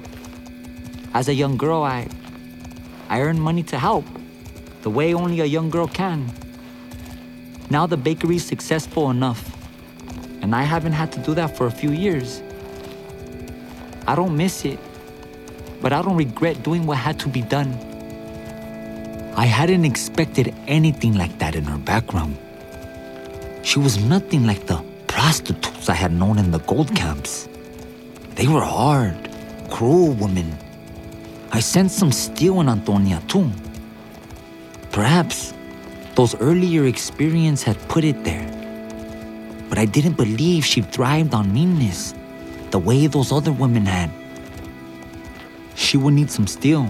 As 1.14 1.30
a 1.30 1.34
young 1.34 1.56
girl, 1.56 1.84
I 1.84 2.10
I 3.10 3.22
earned 3.22 3.42
money 3.42 3.64
to 3.64 3.80
help, 3.80 4.06
the 4.82 4.90
way 4.90 5.14
only 5.14 5.40
a 5.40 5.46
young 5.46 5.70
girl 5.70 5.88
can. 5.88 6.30
Now 7.70 7.88
the 7.88 7.98
bakery's 7.98 8.46
successful 8.46 9.10
enough, 9.10 9.56
and 10.42 10.54
I 10.56 10.64
haven't 10.64 10.94
had 10.94 11.12
to 11.14 11.20
do 11.20 11.34
that 11.36 11.56
for 11.56 11.68
a 11.68 11.72
few 11.72 11.92
years. 11.92 12.42
I 14.06 14.16
don't 14.16 14.36
miss 14.36 14.66
it, 14.66 14.80
but 15.82 15.94
I 15.94 16.02
don't 16.02 16.18
regret 16.18 16.64
doing 16.64 16.86
what 16.86 16.98
had 16.98 17.20
to 17.20 17.30
be 17.30 17.42
done. 17.42 17.72
I 19.36 19.46
hadn't 19.46 19.86
expected 19.86 20.54
anything 20.68 21.14
like 21.16 21.40
that 21.40 21.56
in 21.56 21.64
her 21.64 21.78
background. 21.78 22.38
She 23.64 23.80
was 23.80 23.98
nothing 23.98 24.46
like 24.46 24.66
the 24.66 24.84
prostitutes 25.08 25.90
I 25.90 25.94
had 25.94 26.12
known 26.12 26.40
in 26.40 26.52
the 26.52 26.60
gold 26.60 26.96
camps. 26.96 27.48
They 28.36 28.48
were 28.48 28.64
hard, 28.64 29.30
cruel 29.70 30.14
women 30.14 30.58
I 31.52 31.60
sensed 31.60 31.98
some 31.98 32.12
steel 32.12 32.60
in 32.62 32.70
Antonia 32.70 33.22
too. 33.28 33.50
Perhaps 34.92 35.54
those 36.16 36.36
earlier 36.42 36.86
experiences 36.86 37.64
had 37.64 37.78
put 37.88 38.04
it 38.04 38.24
there. 38.24 38.46
But 39.70 39.78
I 39.78 39.86
didn't 39.86 40.18
believe 40.18 40.66
she 40.66 40.82
thrived 40.82 41.34
on 41.34 41.54
meanness 41.54 42.14
the 42.72 42.80
way 42.80 43.08
those 43.08 43.32
other 43.32 43.52
women 43.52 43.86
had. 43.86 44.12
She 45.76 45.96
would 45.96 46.14
need 46.14 46.32
some 46.32 46.48
steel 46.48 46.90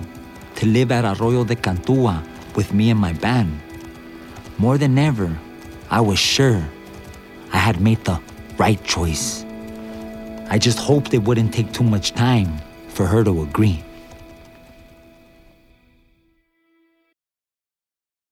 to 0.55 0.65
live 0.65 0.91
at 0.91 1.05
Arroyo 1.05 1.43
de 1.43 1.55
Cantua 1.55 2.23
with 2.55 2.73
me 2.73 2.89
and 2.89 2.99
my 2.99 3.13
band. 3.13 3.59
More 4.57 4.77
than 4.77 4.97
ever, 4.97 5.37
I 5.89 6.01
was 6.01 6.17
sure 6.17 6.63
I 7.53 7.57
had 7.57 7.79
made 7.79 8.03
the 8.05 8.19
right 8.57 8.83
choice. 8.83 9.45
I 10.49 10.57
just 10.57 10.79
hoped 10.79 11.13
it 11.13 11.19
wouldn't 11.19 11.53
take 11.53 11.71
too 11.73 11.83
much 11.83 12.13
time 12.13 12.57
for 12.87 13.05
her 13.05 13.23
to 13.23 13.43
agree. 13.43 13.83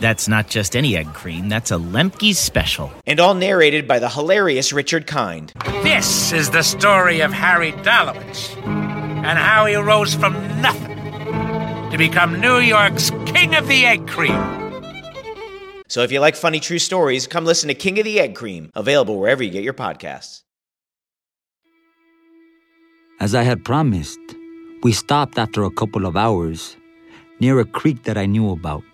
That's 0.00 0.28
not 0.28 0.48
just 0.48 0.76
any 0.76 0.96
egg 0.96 1.12
cream, 1.12 1.48
that's 1.48 1.70
a 1.70 1.76
Lemke's 1.76 2.38
special. 2.38 2.92
And 3.06 3.18
all 3.18 3.34
narrated 3.34 3.88
by 3.88 3.98
the 3.98 4.08
hilarious 4.08 4.72
Richard 4.72 5.06
Kind. 5.06 5.52
This 5.82 6.32
is 6.32 6.50
the 6.50 6.62
story 6.62 7.20
of 7.20 7.32
Harry 7.32 7.72
Dalowitz 7.72 8.56
and 8.64 9.38
how 9.38 9.66
he 9.66 9.74
rose 9.74 10.14
from 10.14 10.34
nothing 10.60 10.96
to 11.90 11.98
become 11.98 12.40
New 12.40 12.58
York's 12.58 13.10
King 13.26 13.56
of 13.56 13.66
the 13.66 13.84
Egg 13.86 14.06
Cream. 14.06 14.38
So 15.88 16.02
if 16.02 16.12
you 16.12 16.20
like 16.20 16.36
funny 16.36 16.60
true 16.60 16.78
stories, 16.78 17.26
come 17.26 17.44
listen 17.44 17.68
to 17.68 17.74
King 17.74 17.98
of 17.98 18.04
the 18.04 18.20
Egg 18.20 18.34
Cream, 18.34 18.70
available 18.74 19.18
wherever 19.18 19.42
you 19.42 19.50
get 19.50 19.64
your 19.64 19.74
podcasts. 19.74 20.42
As 23.20 23.34
I 23.34 23.42
had 23.42 23.64
promised, 23.64 24.20
we 24.84 24.92
stopped 24.92 25.38
after 25.38 25.64
a 25.64 25.70
couple 25.72 26.06
of 26.06 26.16
hours 26.16 26.76
near 27.40 27.58
a 27.58 27.64
creek 27.64 28.04
that 28.04 28.16
I 28.16 28.26
knew 28.26 28.52
about. 28.52 28.84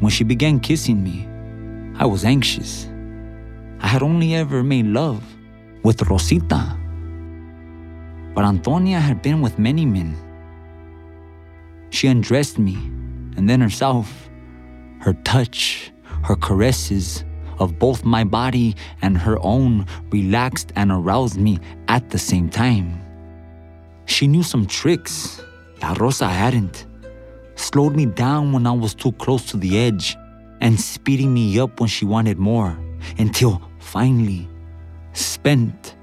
When 0.00 0.10
she 0.10 0.24
began 0.24 0.60
kissing 0.60 1.02
me, 1.02 1.28
I 1.98 2.06
was 2.06 2.24
anxious. 2.24 2.86
I 3.80 3.86
had 3.86 4.02
only 4.02 4.34
ever 4.34 4.62
made 4.62 4.86
love 4.86 5.22
with 5.82 6.02
Rosita. 6.02 6.76
But 8.34 8.44
Antonia 8.44 8.98
had 8.98 9.20
been 9.20 9.42
with 9.42 9.58
many 9.58 9.84
men. 9.84 10.16
She 11.90 12.08
undressed 12.08 12.58
me 12.58 12.76
and 13.36 13.48
then 13.48 13.60
herself. 13.60 14.30
Her 15.00 15.12
touch, 15.24 15.92
her 16.24 16.36
caresses 16.36 17.24
of 17.58 17.78
both 17.78 18.04
my 18.04 18.24
body 18.24 18.76
and 19.02 19.18
her 19.18 19.38
own 19.42 19.86
relaxed 20.10 20.72
and 20.76 20.90
aroused 20.90 21.38
me 21.38 21.58
at 21.88 22.08
the 22.10 22.18
same 22.18 22.48
time. 22.48 23.00
She 24.06 24.26
knew 24.26 24.42
some 24.42 24.66
tricks 24.66 25.42
that 25.80 26.00
Rosa 26.00 26.28
hadn't. 26.28 26.86
Slowed 27.60 27.94
me 27.94 28.06
down 28.06 28.52
when 28.52 28.66
I 28.66 28.72
was 28.72 28.94
too 28.94 29.12
close 29.12 29.44
to 29.50 29.58
the 29.58 29.78
edge 29.78 30.16
and 30.62 30.80
speeding 30.80 31.34
me 31.34 31.60
up 31.60 31.78
when 31.78 31.90
she 31.90 32.06
wanted 32.06 32.38
more 32.38 32.76
until 33.18 33.60
finally, 33.78 34.48
spent, 35.12 35.94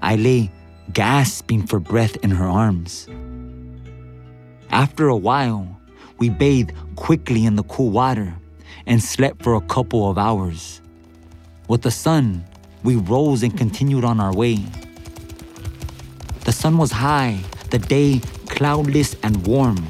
I 0.00 0.16
lay 0.16 0.50
gasping 0.94 1.66
for 1.66 1.78
breath 1.78 2.16
in 2.24 2.30
her 2.30 2.46
arms. 2.46 3.08
After 4.70 5.08
a 5.08 5.16
while, 5.16 5.68
we 6.18 6.30
bathed 6.30 6.72
quickly 6.96 7.44
in 7.44 7.56
the 7.56 7.64
cool 7.64 7.90
water 7.90 8.34
and 8.86 9.00
slept 9.00 9.42
for 9.42 9.54
a 9.54 9.60
couple 9.60 10.10
of 10.10 10.16
hours. 10.16 10.80
With 11.68 11.82
the 11.82 11.90
sun, 11.90 12.42
we 12.82 12.96
rose 12.96 13.42
and 13.42 13.56
continued 13.56 14.04
on 14.04 14.18
our 14.18 14.34
way. 14.34 14.64
The 16.46 16.52
sun 16.52 16.78
was 16.78 16.90
high, 16.90 17.38
the 17.68 17.78
day 17.78 18.22
cloudless 18.48 19.14
and 19.22 19.46
warm, 19.46 19.86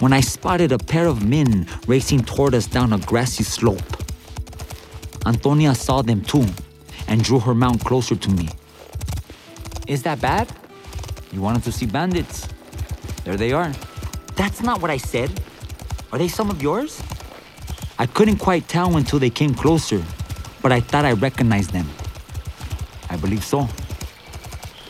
when 0.00 0.14
I 0.14 0.20
spotted 0.20 0.72
a 0.72 0.78
pair 0.78 1.06
of 1.06 1.22
men 1.22 1.66
racing 1.86 2.24
toward 2.24 2.54
us 2.54 2.66
down 2.66 2.94
a 2.94 2.98
grassy 2.98 3.44
slope. 3.44 3.84
Antonia 5.26 5.74
saw 5.74 6.00
them 6.00 6.22
too 6.22 6.46
and 7.06 7.22
drew 7.22 7.38
her 7.38 7.54
mount 7.54 7.84
closer 7.84 8.16
to 8.16 8.30
me. 8.30 8.48
Is 9.86 10.02
that 10.04 10.20
bad? 10.20 10.50
You 11.32 11.42
wanted 11.42 11.62
to 11.64 11.72
see 11.72 11.84
bandits. 11.84 12.48
There 13.24 13.36
they 13.36 13.52
are. 13.52 13.72
That's 14.36 14.62
not 14.62 14.80
what 14.80 14.90
I 14.90 14.96
said. 14.96 15.38
Are 16.12 16.18
they 16.18 16.28
some 16.28 16.50
of 16.50 16.62
yours? 16.62 17.02
I 17.98 18.06
couldn't 18.06 18.38
quite 18.38 18.68
tell 18.68 18.96
until 18.96 19.18
they 19.18 19.28
came 19.28 19.54
closer, 19.54 20.02
but 20.62 20.72
I 20.72 20.80
thought 20.80 21.04
I 21.04 21.12
recognized 21.12 21.72
them. 21.72 21.88
I 23.10 23.16
believe 23.16 23.44
so. 23.44 23.68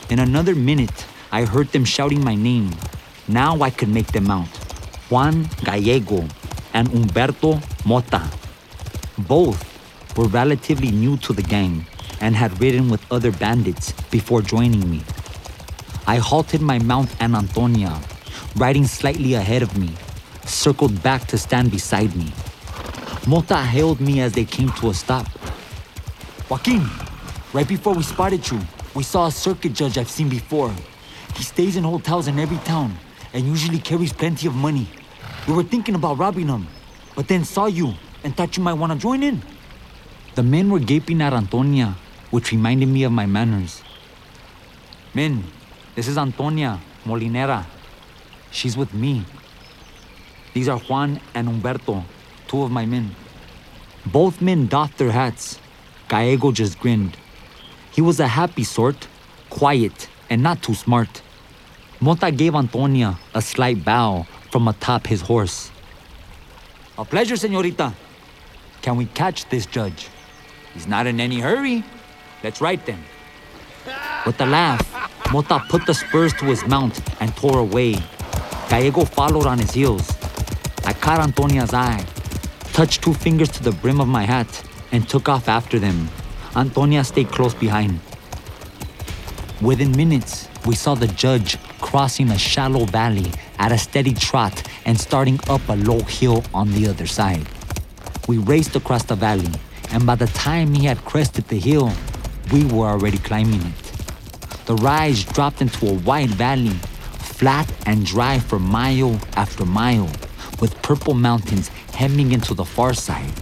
In 0.09 0.21
another 0.21 0.55
minute, 0.55 1.05
I 1.33 1.45
heard 1.45 1.69
them 1.73 1.85
shouting 1.85 2.23
my 2.25 2.37
name. 2.37 2.71
Now 3.26 3.61
I 3.61 3.71
could 3.71 3.88
make 3.88 4.12
them 4.12 4.31
out 4.31 4.60
Juan 5.11 5.49
Gallego 5.64 6.25
and 6.73 6.87
Humberto 6.88 7.61
Mota. 7.85 8.31
Both 9.19 9.59
were 10.17 10.29
relatively 10.29 10.93
new 10.93 11.17
to 11.17 11.33
the 11.33 11.43
gang 11.43 11.85
and 12.21 12.37
had 12.37 12.61
ridden 12.61 12.88
with 12.88 13.05
other 13.11 13.33
bandits 13.33 13.90
before 14.12 14.40
joining 14.40 14.88
me. 14.88 15.02
I 16.07 16.19
halted 16.19 16.61
my 16.61 16.79
mount 16.79 17.11
and 17.19 17.35
Antonia, 17.35 18.00
riding 18.55 18.87
slightly 18.87 19.35
ahead 19.35 19.62
of 19.62 19.76
me, 19.76 19.90
circled 20.47 21.02
back 21.02 21.26
to 21.26 21.38
stand 21.38 21.73
beside 21.73 22.14
me. 22.14 22.33
Mota 23.26 23.57
hailed 23.57 24.00
me 24.00 24.21
as 24.21 24.33
they 24.33 24.45
came 24.45 24.71
to 24.79 24.90
a 24.90 24.95
stop. 24.95 25.26
Joaquin, 26.49 26.88
right 27.52 27.67
before 27.67 27.95
we 27.95 28.05
spotted 28.05 28.49
you, 28.49 28.61
we 28.95 29.02
saw 29.02 29.26
a 29.26 29.33
circuit 29.33 29.73
judge 29.73 29.99
I've 29.99 30.11
seen 30.11 30.29
before. 30.29 30.73
He 31.35 31.43
stays 31.43 31.75
in 31.75 31.83
hotels 31.83 32.29
in 32.29 32.38
every 32.38 32.59
town 32.59 32.97
and 33.33 33.45
usually 33.45 33.79
carries 33.81 34.12
plenty 34.12 34.47
of 34.47 34.55
money. 34.55 34.87
We 35.49 35.54
were 35.54 35.62
thinking 35.62 35.94
about 35.94 36.18
robbing 36.18 36.47
them, 36.47 36.68
but 37.14 37.26
then 37.26 37.44
saw 37.44 37.66
you 37.66 37.94
and 38.23 38.37
thought 38.37 38.56
you 38.56 38.62
might 38.62 38.75
want 38.75 38.92
to 38.92 38.99
join 38.99 39.23
in. 39.23 39.42
The 40.35 40.42
men 40.42 40.70
were 40.70 40.78
gaping 40.78 41.20
at 41.23 41.32
Antonia, 41.32 41.97
which 42.30 42.52
reminded 42.52 42.88
me 42.88 43.04
of 43.04 43.12
my 43.12 43.26
manners. 43.26 43.82
Men, 45.14 45.44
this 45.94 46.07
is 46.07 46.18
Antonia 46.18 46.81
Molinera. 47.05 47.66
She's 48.50 48.76
with 48.76 48.94
me. 48.94 49.24
These 50.55 50.68
are 50.68 50.79
Juan 50.79 51.20
and 51.35 51.48
Humberto, 51.48 52.05
two 52.46 52.62
of 52.62 52.70
my 52.70 52.87
men. 52.87 53.14
Both 54.07 54.40
men 54.40 54.66
doffed 54.66 54.98
their 54.98 55.11
hats. 55.11 55.59
Gallego 56.09 56.53
just 56.53 56.79
grinned. 56.79 57.16
He 57.92 58.00
was 58.00 58.20
a 58.20 58.26
happy 58.26 58.64
sort, 58.64 59.09
quiet, 59.48 60.09
and 60.29 60.42
not 60.42 60.62
too 60.62 60.74
smart. 60.74 61.22
Mota 62.00 62.31
gave 62.31 62.55
Antonia 62.55 63.18
a 63.35 63.42
slight 63.42 63.85
bow 63.85 64.26
from 64.50 64.68
atop 64.68 65.06
his 65.06 65.20
horse. 65.20 65.70
A 66.98 67.04
pleasure, 67.04 67.36
senorita. 67.36 67.94
Can 68.82 68.96
we 68.96 69.06
catch 69.06 69.48
this 69.48 69.66
judge? 69.66 70.08
He's 70.74 70.86
not 70.86 71.06
in 71.06 71.20
any 71.20 71.40
hurry. 71.40 71.84
Let's 72.42 72.60
right 72.60 72.84
then. 72.84 73.02
With 74.26 74.40
a 74.40 74.46
laugh, 74.46 74.84
Mota 75.32 75.62
put 75.68 75.86
the 75.86 75.94
spurs 75.94 76.32
to 76.34 76.46
his 76.46 76.66
mount 76.66 77.00
and 77.20 77.34
tore 77.36 77.58
away. 77.58 77.96
Gallego 78.68 79.04
followed 79.04 79.46
on 79.46 79.58
his 79.58 79.72
heels. 79.72 80.10
I 80.84 80.92
caught 80.92 81.20
Antonia's 81.20 81.72
eye, 81.72 82.04
touched 82.72 83.02
two 83.02 83.14
fingers 83.14 83.50
to 83.50 83.62
the 83.62 83.72
brim 83.72 84.00
of 84.00 84.08
my 84.08 84.24
hat, 84.24 84.62
and 84.92 85.08
took 85.08 85.28
off 85.28 85.48
after 85.48 85.78
them. 85.78 86.08
Antonia 86.56 87.04
stayed 87.04 87.28
close 87.28 87.54
behind. 87.54 88.00
Within 89.60 89.92
minutes, 89.92 90.48
we 90.66 90.74
saw 90.74 90.94
the 90.94 91.06
judge 91.08 91.58
crossing 91.80 92.30
a 92.30 92.38
shallow 92.38 92.84
valley 92.86 93.30
at 93.61 93.70
a 93.70 93.79
steady 93.79 94.14
trot 94.14 94.66
and 94.87 94.99
starting 94.99 95.38
up 95.49 95.61
a 95.68 95.77
low 95.77 96.01
hill 96.01 96.42
on 96.53 96.73
the 96.73 96.88
other 96.88 97.07
side. 97.07 97.46
We 98.27 98.38
raced 98.38 98.75
across 98.75 99.05
the 99.05 99.14
valley, 99.14 99.53
and 99.92 100.07
by 100.07 100.14
the 100.14 100.27
time 100.29 100.73
he 100.75 100.87
had 100.87 101.05
crested 101.05 101.46
the 101.49 101.59
hill, 101.59 101.92
we 102.53 102.64
were 102.64 102.88
already 102.88 103.18
climbing 103.18 103.61
it. 103.61 103.83
The 104.64 104.77
rise 104.77 105.25
dropped 105.25 105.61
into 105.61 105.88
a 105.88 105.94
wide 105.94 106.31
valley, 106.31 106.77
flat 107.18 107.70
and 107.87 108.07
dry 108.07 108.38
for 108.38 108.59
mile 108.59 109.20
after 109.37 109.66
mile, 109.66 110.11
with 110.61 110.81
purple 110.83 111.14
mountains 111.14 111.68
hemming 111.92 112.33
into 112.33 112.55
the 112.55 112.64
far 112.64 112.94
side. 112.94 113.35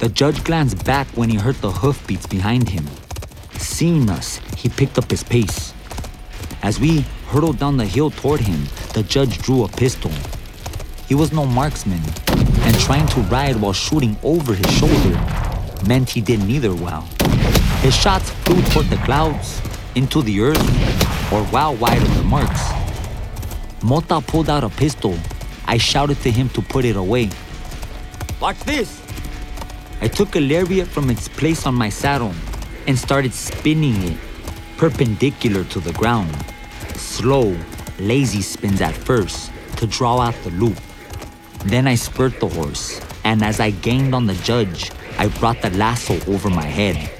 The 0.00 0.08
judge 0.10 0.44
glanced 0.44 0.84
back 0.84 1.06
when 1.14 1.30
he 1.30 1.36
heard 1.36 1.56
the 1.56 1.70
hoofbeats 1.70 2.26
behind 2.26 2.68
him. 2.68 2.86
Seeing 3.58 4.10
us, 4.10 4.38
he 4.56 4.68
picked 4.68 4.98
up 4.98 5.10
his 5.10 5.22
pace. 5.24 5.72
As 6.62 6.78
we 6.78 7.04
hurtled 7.28 7.58
down 7.58 7.78
the 7.78 7.86
hill 7.86 8.10
toward 8.10 8.40
him, 8.40 8.66
the 8.94 9.02
judge 9.02 9.38
drew 9.38 9.64
a 9.64 9.68
pistol. 9.68 10.12
He 11.08 11.16
was 11.16 11.32
no 11.32 11.44
marksman, 11.44 12.00
and 12.28 12.78
trying 12.78 13.08
to 13.08 13.20
ride 13.22 13.56
while 13.56 13.72
shooting 13.72 14.16
over 14.22 14.54
his 14.54 14.70
shoulder 14.72 15.20
meant 15.86 16.08
he 16.08 16.20
did 16.20 16.38
neither 16.44 16.72
well. 16.72 17.02
His 17.82 17.94
shots 17.94 18.30
flew 18.30 18.62
toward 18.70 18.86
the 18.86 18.96
clouds, 18.98 19.60
into 19.96 20.22
the 20.22 20.40
earth, 20.40 21.32
or 21.32 21.42
well 21.52 21.74
wide 21.74 22.00
of 22.00 22.14
the 22.16 22.22
marks. 22.22 22.62
Mota 23.82 24.20
pulled 24.20 24.48
out 24.48 24.62
a 24.62 24.68
pistol. 24.68 25.18
I 25.66 25.76
shouted 25.76 26.20
to 26.22 26.30
him 26.30 26.48
to 26.50 26.62
put 26.62 26.84
it 26.84 26.94
away. 26.94 27.30
Watch 28.40 28.60
this! 28.60 29.02
I 30.00 30.06
took 30.06 30.36
a 30.36 30.40
lariat 30.40 30.86
from 30.86 31.10
its 31.10 31.26
place 31.26 31.66
on 31.66 31.74
my 31.74 31.88
saddle 31.88 32.32
and 32.86 32.96
started 32.96 33.34
spinning 33.34 34.00
it 34.04 34.18
perpendicular 34.76 35.64
to 35.64 35.80
the 35.80 35.92
ground. 35.94 36.32
Slow, 36.94 37.56
lazy 37.98 38.42
spins 38.42 38.80
at 38.80 38.94
first 38.94 39.52
to 39.76 39.86
draw 39.86 40.20
out 40.20 40.34
the 40.42 40.50
loop. 40.50 40.78
Then 41.64 41.86
I 41.86 41.94
spurred 41.94 42.38
the 42.40 42.48
horse, 42.48 43.00
and 43.24 43.42
as 43.42 43.60
I 43.60 43.70
gained 43.70 44.14
on 44.14 44.26
the 44.26 44.34
judge, 44.34 44.90
I 45.18 45.28
brought 45.28 45.62
the 45.62 45.70
lasso 45.70 46.14
over 46.30 46.50
my 46.50 46.66
head. 46.66 47.10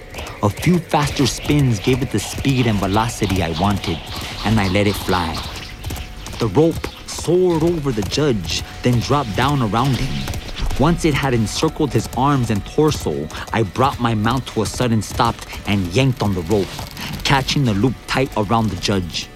A 0.42 0.50
few 0.50 0.78
faster 0.78 1.26
spins 1.26 1.78
gave 1.78 2.02
it 2.02 2.10
the 2.10 2.18
speed 2.18 2.66
and 2.66 2.78
velocity 2.78 3.42
I 3.42 3.58
wanted, 3.58 3.98
and 4.44 4.60
I 4.60 4.68
let 4.68 4.86
it 4.86 4.96
fly. 4.96 5.32
The 6.38 6.48
rope 6.48 6.86
soared 7.08 7.62
over 7.62 7.92
the 7.92 8.02
judge, 8.02 8.62
then 8.82 9.00
dropped 9.00 9.34
down 9.36 9.62
around 9.62 9.96
him. 9.96 10.34
Once 10.78 11.04
it 11.04 11.14
had 11.14 11.32
encircled 11.32 11.92
his 11.92 12.08
arms 12.16 12.50
and 12.50 12.64
torso, 12.66 13.28
I 13.52 13.62
brought 13.62 14.00
my 14.00 14.14
mount 14.14 14.46
to 14.48 14.62
a 14.62 14.66
sudden 14.66 15.00
stop 15.00 15.36
and 15.66 15.86
yanked 15.94 16.22
on 16.22 16.34
the 16.34 16.42
rope, 16.42 16.66
catching 17.22 17.64
the 17.64 17.74
loop 17.74 17.94
tight 18.06 18.30
around 18.36 18.68
the 18.68 18.76
judge. 18.76 19.28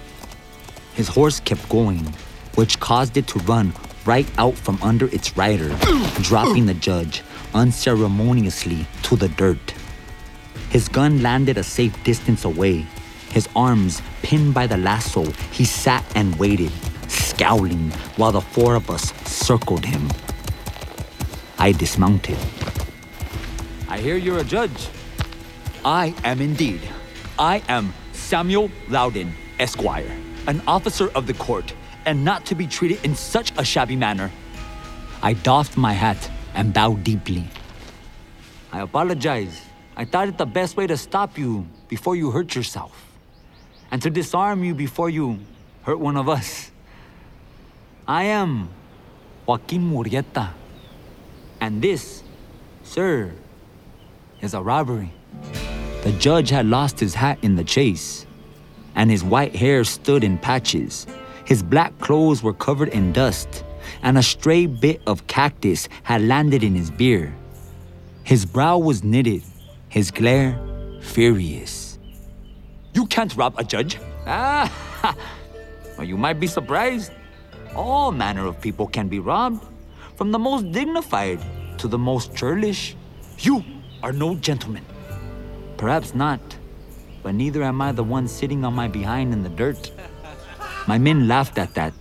His 0.99 1.07
horse 1.07 1.39
kept 1.39 1.69
going, 1.69 2.03
which 2.55 2.81
caused 2.81 3.15
it 3.15 3.25
to 3.27 3.39
run 3.39 3.71
right 4.03 4.27
out 4.37 4.55
from 4.55 4.77
under 4.81 5.07
its 5.15 5.37
rider, 5.37 5.73
dropping 6.21 6.65
the 6.65 6.73
judge 6.73 7.23
unceremoniously 7.53 8.85
to 9.03 9.15
the 9.15 9.29
dirt. 9.29 9.73
His 10.69 10.89
gun 10.89 11.21
landed 11.21 11.57
a 11.57 11.63
safe 11.63 11.95
distance 12.03 12.43
away. 12.43 12.85
His 13.29 13.47
arms 13.55 14.01
pinned 14.23 14.53
by 14.53 14.67
the 14.67 14.75
lasso, 14.75 15.23
he 15.51 15.63
sat 15.63 16.03
and 16.15 16.35
waited, 16.35 16.73
scowling 17.07 17.91
while 18.17 18.33
the 18.33 18.41
four 18.41 18.75
of 18.75 18.89
us 18.89 19.13
circled 19.23 19.85
him. 19.85 20.09
I 21.57 21.71
dismounted. 21.71 22.37
I 23.87 23.99
hear 23.99 24.17
you're 24.17 24.39
a 24.39 24.43
judge. 24.43 24.89
I 25.85 26.13
am 26.25 26.41
indeed. 26.41 26.81
I 27.39 27.63
am 27.69 27.93
Samuel 28.11 28.69
Loudon, 28.89 29.33
Esquire, 29.59 30.11
an 30.47 30.61
officer 30.67 31.09
of 31.15 31.27
the 31.27 31.33
court, 31.33 31.73
and 32.05 32.23
not 32.23 32.45
to 32.47 32.55
be 32.55 32.67
treated 32.67 33.03
in 33.03 33.15
such 33.15 33.51
a 33.57 33.63
shabby 33.63 33.95
manner. 33.95 34.31
I 35.21 35.33
doffed 35.33 35.77
my 35.77 35.93
hat 35.93 36.29
and 36.53 36.73
bowed 36.73 37.03
deeply. 37.03 37.47
I 38.71 38.81
apologize. 38.81 39.61
I 39.97 40.05
thought 40.05 40.27
it 40.27 40.37
the 40.37 40.45
best 40.45 40.77
way 40.77 40.87
to 40.87 40.95
stop 40.95 41.37
you 41.37 41.67
before 41.87 42.15
you 42.15 42.31
hurt 42.31 42.55
yourself. 42.55 43.05
And 43.91 44.01
to 44.01 44.09
disarm 44.09 44.63
you 44.63 44.75
before 44.75 45.09
you 45.09 45.39
hurt 45.81 45.99
one 45.99 46.15
of 46.15 46.29
us. 46.29 46.71
I 48.07 48.23
am 48.25 48.69
Joaquin 49.45 49.91
Murrieta. 49.91 50.51
And 51.59 51.81
this, 51.81 52.23
sir, 52.83 53.31
is 54.41 54.53
a 54.53 54.61
robbery. 54.61 55.11
The 56.03 56.13
judge 56.13 56.49
had 56.49 56.65
lost 56.65 56.99
his 56.99 57.15
hat 57.15 57.39
in 57.41 57.55
the 57.55 57.63
chase, 57.63 58.25
and 58.99 59.09
his 59.09 59.23
white 59.23 59.55
hair 59.55 59.85
stood 59.85 60.25
in 60.25 60.37
patches. 60.37 61.07
His 61.45 61.63
black 61.63 61.97
clothes 61.99 62.43
were 62.43 62.53
covered 62.53 62.89
in 62.89 63.13
dust, 63.13 63.63
and 64.03 64.17
a 64.17 64.21
stray 64.21 64.65
bit 64.65 65.01
of 65.07 65.25
cactus 65.25 65.87
had 66.03 66.21
landed 66.21 66.65
in 66.65 66.75
his 66.75 66.91
beard. 66.91 67.31
His 68.25 68.45
brow 68.45 68.77
was 68.77 69.01
knitted, 69.01 69.41
his 69.87 70.11
glare 70.11 70.59
furious. 70.99 71.97
You 72.93 73.05
can't 73.05 73.33
rob 73.37 73.57
a 73.57 73.63
judge. 73.63 73.97
Ah, 74.27 74.67
well, 75.97 76.05
you 76.05 76.17
might 76.17 76.41
be 76.41 76.47
surprised. 76.47 77.13
All 77.77 78.11
manner 78.11 78.45
of 78.47 78.59
people 78.59 78.85
can 78.85 79.07
be 79.07 79.19
robbed, 79.19 79.63
from 80.17 80.33
the 80.33 80.39
most 80.39 80.73
dignified 80.73 81.39
to 81.77 81.87
the 81.87 81.97
most 81.97 82.35
churlish. 82.35 82.97
You 83.37 83.63
are 84.03 84.11
no 84.11 84.35
gentleman. 84.35 84.83
Perhaps 85.77 86.13
not, 86.13 86.41
but 87.23 87.35
neither 87.35 87.63
am 87.63 87.81
I 87.81 87.91
the 87.91 88.03
one 88.03 88.27
sitting 88.27 88.63
on 88.63 88.73
my 88.73 88.87
behind 88.87 89.33
in 89.33 89.43
the 89.43 89.49
dirt. 89.49 89.91
My 90.87 90.97
men 90.97 91.27
laughed 91.27 91.57
at 91.57 91.73
that, 91.75 91.93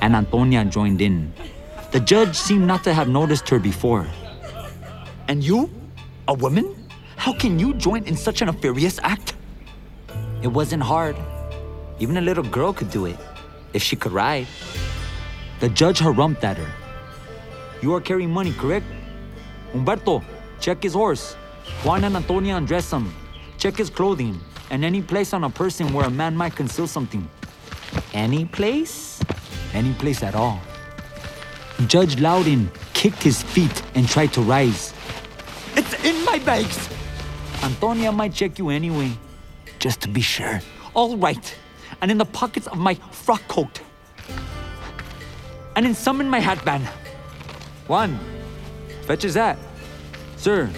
and 0.00 0.14
Antonia 0.14 0.64
joined 0.64 1.00
in. 1.00 1.32
The 1.92 2.00
judge 2.00 2.36
seemed 2.36 2.66
not 2.66 2.84
to 2.84 2.94
have 2.94 3.08
noticed 3.08 3.48
her 3.48 3.58
before. 3.58 4.06
And 5.28 5.42
you? 5.42 5.70
A 6.28 6.34
woman? 6.34 6.74
How 7.16 7.32
can 7.32 7.58
you 7.58 7.74
join 7.74 8.04
in 8.04 8.16
such 8.16 8.42
a 8.42 8.44
nefarious 8.44 8.98
act? 9.02 9.34
It 10.42 10.48
wasn't 10.48 10.82
hard. 10.82 11.16
Even 11.98 12.16
a 12.16 12.20
little 12.20 12.44
girl 12.44 12.72
could 12.72 12.90
do 12.90 13.06
it, 13.06 13.18
if 13.74 13.82
she 13.82 13.96
could 13.96 14.12
ride. 14.12 14.46
The 15.58 15.68
judge 15.68 15.98
harumphed 15.98 16.44
at 16.44 16.56
her. 16.56 16.70
You 17.82 17.94
are 17.94 18.00
carrying 18.00 18.30
money, 18.30 18.52
correct? 18.52 18.86
Humberto, 19.74 20.22
check 20.60 20.82
his 20.82 20.94
horse. 20.94 21.34
Juan 21.84 22.04
and 22.04 22.16
Antonia 22.16 22.56
undress 22.56 22.90
him. 22.90 23.12
Check 23.58 23.76
his 23.76 23.90
clothing 23.90 24.40
and 24.70 24.84
any 24.84 25.02
place 25.02 25.32
on 25.32 25.44
a 25.44 25.50
person 25.50 25.92
where 25.92 26.06
a 26.06 26.10
man 26.10 26.36
might 26.36 26.54
conceal 26.54 26.86
something. 26.86 27.28
Any 28.14 28.44
place? 28.44 29.20
Any 29.74 29.92
place 29.94 30.22
at 30.22 30.34
all. 30.34 30.60
Judge 31.86 32.20
Loudon 32.20 32.70
kicked 32.94 33.22
his 33.22 33.42
feet 33.42 33.82
and 33.94 34.08
tried 34.08 34.32
to 34.34 34.40
rise. 34.42 34.94
It's 35.76 36.04
in 36.04 36.24
my 36.24 36.38
bags. 36.38 36.88
Antonia 37.62 38.12
might 38.12 38.32
check 38.32 38.58
you 38.58 38.70
anyway, 38.70 39.12
just 39.78 40.00
to 40.02 40.08
be 40.08 40.20
sure. 40.20 40.60
All 40.94 41.16
right. 41.16 41.56
And 42.00 42.10
in 42.10 42.18
the 42.18 42.24
pockets 42.24 42.66
of 42.66 42.78
my 42.78 42.94
frock 43.10 43.46
coat. 43.48 43.80
And 45.76 45.86
in 45.86 45.94
some 45.94 46.20
in 46.20 46.28
my 46.28 46.40
hatband. 46.40 46.86
Juan, 47.86 48.18
fetches 49.02 49.34
that. 49.34 49.58
Sir, 50.36 50.70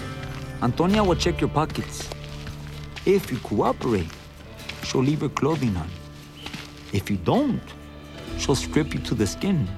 Antonia 0.63 1.05
will 1.05 1.17
check 1.17 1.41
your 1.41 1.51
pockets. 1.51 2.12
If 3.05 3.33
you 3.33 3.39
cooperate, 3.39 4.07
she'll 4.85 5.03
leave 5.03 5.23
her 5.23 5.29
clothing 5.29 5.77
on. 5.77 5.89
If 6.93 7.11
you 7.11 7.17
don't, 7.17 7.61
she'll 8.39 8.55
strip 8.55 8.95
you 8.95 9.01
to 9.01 9.15
the 9.15 9.27
skin. 9.27 9.69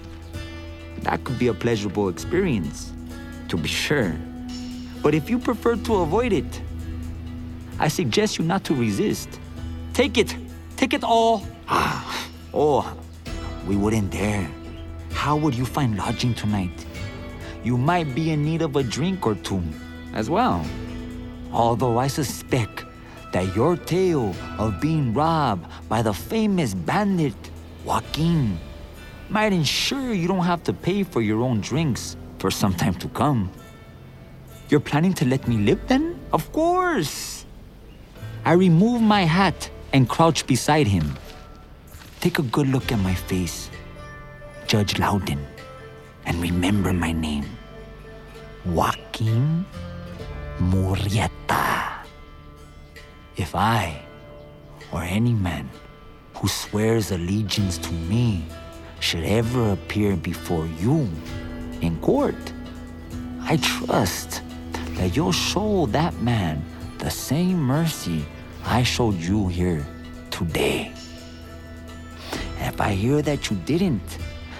That 0.99 1.25
could 1.25 1.39
be 1.39 1.47
a 1.47 1.55
pleasurable 1.55 2.11
experience, 2.11 2.93
to 3.49 3.57
be 3.57 3.69
sure. 3.69 4.15
But 5.03 5.15
if 5.15 5.31
you 5.31 5.39
prefer 5.39 5.77
to 5.77 5.97
avoid 5.97 6.35
it, 6.35 6.61
I 7.79 7.89
suggest 7.89 8.39
you 8.39 8.45
not 8.45 8.63
to 8.65 8.75
resist. 8.75 9.41
Take 9.95 10.19
it. 10.19 10.37
Take 10.77 10.93
it 10.93 11.03
all. 11.03 11.47
Ah, 11.67 12.29
oh, 12.55 12.95
we 13.67 13.75
wouldn't 13.75 14.11
dare. 14.11 14.47
How 15.13 15.35
would 15.37 15.55
you 15.55 15.65
find 15.65 15.97
lodging 15.97 16.35
tonight? 16.35 16.85
You 17.63 17.79
might 17.79 18.15
be 18.15 18.33
in 18.33 18.45
need 18.45 18.61
of 18.61 18.77
a 18.77 18.83
drink 18.83 19.27
or 19.27 19.35
two 19.37 19.63
as 20.13 20.29
well. 20.29 20.63
Although 21.53 21.97
I 21.97 22.09
suspect 22.09 22.85
that 23.35 23.55
your 23.57 23.77
tale 23.77 24.33
of 24.59 24.81
being 24.81 25.13
robbed 25.13 25.67
by 25.89 26.01
the 26.03 26.15
famous 26.15 26.73
bandit 26.73 27.35
Joaquin 27.85 28.57
might 29.29 29.53
ensure 29.53 30.15
you 30.15 30.29
don't 30.29 30.47
have 30.47 30.63
to 30.63 30.73
pay 30.73 31.03
for 31.03 31.21
your 31.21 31.43
own 31.43 31.61
drinks 31.61 32.17
for 32.39 32.53
some 32.53 32.73
time 32.73 32.95
to 32.95 33.09
come. 33.09 33.51
You're 34.69 34.79
planning 34.79 35.15
to 35.15 35.25
let 35.27 35.49
me 35.49 35.57
live 35.59 35.83
then? 35.89 36.17
Of 36.33 36.53
course! 36.53 37.45
I 38.45 38.53
remove 38.53 39.03
my 39.03 39.23
hat 39.23 39.69
and 39.93 40.09
crouch 40.09 40.47
beside 40.47 40.87
him. 40.87 41.19
Take 42.21 42.39
a 42.39 42.43
good 42.43 42.69
look 42.69 42.93
at 42.93 43.01
my 43.01 43.15
face, 43.15 43.69
Judge 44.69 44.97
Loudon, 45.01 45.45
and 46.25 46.41
remember 46.41 46.93
my 46.93 47.11
name 47.11 47.47
Joaquin 48.65 49.67
Murrieta. 50.61 51.94
If 53.37 53.57
I, 53.57 54.01
or 54.93 55.03
any 55.03 55.33
man 55.33 55.69
who 56.35 56.47
swears 56.47 57.11
allegiance 57.11 57.79
to 57.79 57.93
me, 57.93 58.45
should 59.01 59.25
ever 59.25 59.73
appear 59.73 60.17
before 60.17 60.67
you 60.79 61.11
in 61.81 61.99
court, 62.01 62.53
I 63.41 63.57
trust 63.57 64.41
that 64.93 65.17
you'll 65.17 65.33
show 65.33 65.87
that 65.87 66.15
man 66.23 66.65
the 66.99 67.11
same 67.11 67.59
mercy 67.59 68.25
I 68.65 68.85
showed 68.85 69.17
you 69.17 69.49
here 69.49 69.85
today. 70.31 70.93
And 72.59 72.73
if 72.73 72.81
I 72.81 72.93
hear 72.93 73.21
that 73.21 73.51
you 73.51 73.57
didn't, 73.67 74.19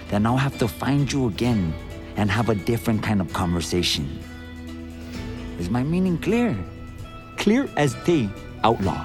then 0.09 0.25
I'll 0.25 0.37
have 0.37 0.57
to 0.59 0.67
find 0.67 1.11
you 1.11 1.27
again 1.27 1.73
and 2.17 2.29
have 2.29 2.49
a 2.49 2.55
different 2.55 3.01
kind 3.01 3.21
of 3.21 3.31
conversation. 3.31 4.19
Is 5.59 5.69
my 5.69 5.81
meaning 5.81 6.17
clear? 6.17 6.55
Clear 7.37 7.69
as 7.77 7.95
day, 8.03 8.29
outlaw. 8.65 8.97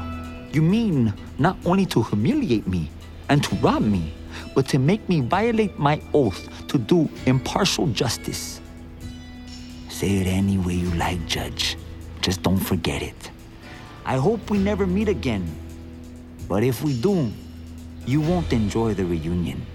You 0.52 0.62
mean 0.62 1.12
not 1.38 1.56
only 1.68 1.84
to 1.92 2.02
humiliate 2.02 2.66
me 2.66 2.90
and 3.28 3.44
to 3.44 3.54
rob 3.56 3.82
me, 3.82 4.12
but 4.54 4.66
to 4.72 4.78
make 4.78 5.06
me 5.08 5.20
violate 5.20 5.78
my 5.78 6.00
oath 6.14 6.48
to 6.68 6.78
do 6.78 7.08
impartial 7.26 7.86
justice. 7.88 8.60
Say 9.88 10.16
it 10.16 10.26
any 10.26 10.56
way 10.56 10.74
you 10.74 10.90
like, 10.96 11.20
Judge. 11.26 11.76
Just 12.22 12.42
don't 12.42 12.58
forget 12.58 13.02
it. 13.02 13.30
I 14.04 14.16
hope 14.16 14.50
we 14.50 14.58
never 14.58 14.86
meet 14.86 15.08
again. 15.08 15.44
But 16.48 16.64
if 16.64 16.82
we 16.82 16.98
do, 16.98 17.30
you 18.06 18.20
won't 18.20 18.52
enjoy 18.52 18.94
the 18.94 19.04
reunion. 19.04 19.66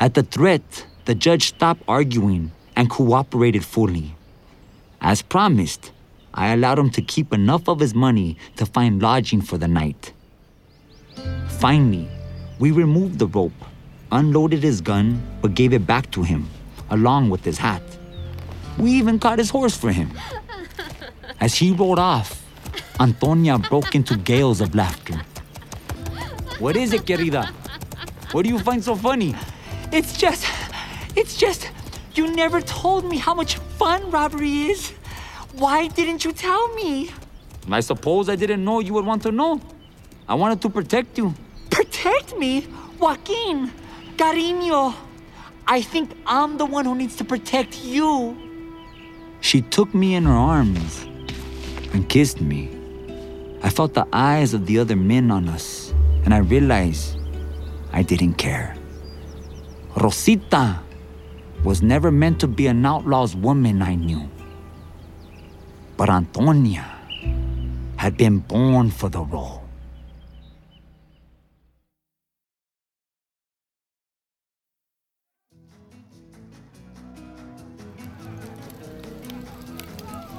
At 0.00 0.14
the 0.14 0.22
threat, 0.22 0.86
the 1.04 1.14
judge 1.14 1.48
stopped 1.48 1.82
arguing 1.86 2.52
and 2.76 2.90
cooperated 2.90 3.64
fully. 3.64 4.14
As 5.00 5.22
promised, 5.22 5.92
I 6.34 6.52
allowed 6.52 6.78
him 6.78 6.90
to 6.90 7.02
keep 7.02 7.32
enough 7.32 7.68
of 7.68 7.80
his 7.80 7.94
money 7.94 8.36
to 8.56 8.66
find 8.66 9.02
lodging 9.02 9.42
for 9.42 9.58
the 9.58 9.68
night. 9.68 10.12
Finally, 11.48 12.08
we 12.58 12.70
removed 12.70 13.18
the 13.18 13.26
rope, 13.26 13.52
unloaded 14.12 14.62
his 14.62 14.80
gun, 14.80 15.22
but 15.42 15.54
gave 15.54 15.72
it 15.72 15.86
back 15.86 16.10
to 16.12 16.22
him, 16.22 16.48
along 16.90 17.30
with 17.30 17.44
his 17.44 17.58
hat. 17.58 17.82
We 18.78 18.92
even 18.92 19.18
caught 19.18 19.38
his 19.38 19.50
horse 19.50 19.76
for 19.76 19.92
him. 19.92 20.10
As 21.40 21.54
he 21.54 21.72
rode 21.72 21.98
off, 21.98 22.42
Antonia 22.98 23.58
broke 23.58 23.94
into 23.94 24.16
gales 24.16 24.60
of 24.60 24.74
laughter. 24.74 25.20
What 26.58 26.76
is 26.76 26.92
it, 26.92 27.06
querida? 27.06 27.46
What 28.32 28.44
do 28.44 28.50
you 28.50 28.58
find 28.58 28.84
so 28.84 28.94
funny? 28.94 29.34
It's 29.90 30.16
just. 30.16 30.46
It's 31.16 31.36
just. 31.36 31.70
You 32.14 32.34
never 32.34 32.60
told 32.60 33.04
me 33.04 33.16
how 33.16 33.34
much 33.34 33.56
fun 33.78 34.10
robbery 34.10 34.70
is. 34.70 34.92
Why 35.54 35.88
didn't 35.88 36.24
you 36.24 36.32
tell 36.32 36.68
me? 36.74 37.10
I 37.70 37.80
suppose 37.80 38.28
I 38.28 38.36
didn't 38.36 38.64
know 38.64 38.80
you 38.80 38.94
would 38.94 39.04
want 39.04 39.22
to 39.22 39.32
know. 39.32 39.60
I 40.28 40.34
wanted 40.34 40.62
to 40.62 40.70
protect 40.70 41.18
you. 41.18 41.34
Protect 41.70 42.36
me? 42.36 42.66
Joaquin, 42.98 43.70
cariño. 44.16 44.94
I 45.66 45.82
think 45.82 46.16
I'm 46.26 46.56
the 46.56 46.66
one 46.66 46.84
who 46.84 46.94
needs 46.94 47.16
to 47.16 47.24
protect 47.24 47.84
you. 47.84 48.36
She 49.40 49.62
took 49.62 49.94
me 49.94 50.14
in 50.14 50.24
her 50.24 50.32
arms 50.32 51.06
and 51.92 52.08
kissed 52.08 52.40
me. 52.40 52.76
I 53.62 53.70
felt 53.70 53.94
the 53.94 54.06
eyes 54.12 54.54
of 54.54 54.66
the 54.66 54.78
other 54.78 54.96
men 54.96 55.30
on 55.30 55.48
us, 55.48 55.92
and 56.24 56.32
I 56.32 56.38
realized 56.38 57.18
I 57.92 58.02
didn't 58.02 58.34
care. 58.34 58.76
Rosita 59.96 60.80
was 61.64 61.82
never 61.82 62.10
meant 62.10 62.40
to 62.40 62.48
be 62.48 62.66
an 62.68 62.86
outlaw's 62.86 63.34
woman, 63.34 63.82
I 63.82 63.96
knew. 63.96 64.28
But 66.00 66.08
Antonia 66.08 66.86
had 67.98 68.16
been 68.16 68.38
born 68.38 68.90
for 68.90 69.10
the 69.10 69.20
role. 69.20 69.60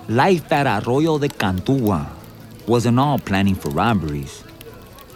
Life 0.10 0.52
at 0.52 0.66
Arroyo 0.66 1.20
de 1.20 1.30
Cantua 1.30 2.08
wasn't 2.66 2.98
all 2.98 3.20
planning 3.20 3.54
for 3.54 3.70
robberies. 3.70 4.44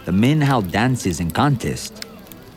The 0.04 0.12
men 0.12 0.40
held 0.40 0.70
dances 0.70 1.18
and 1.18 1.34
contests, 1.34 2.00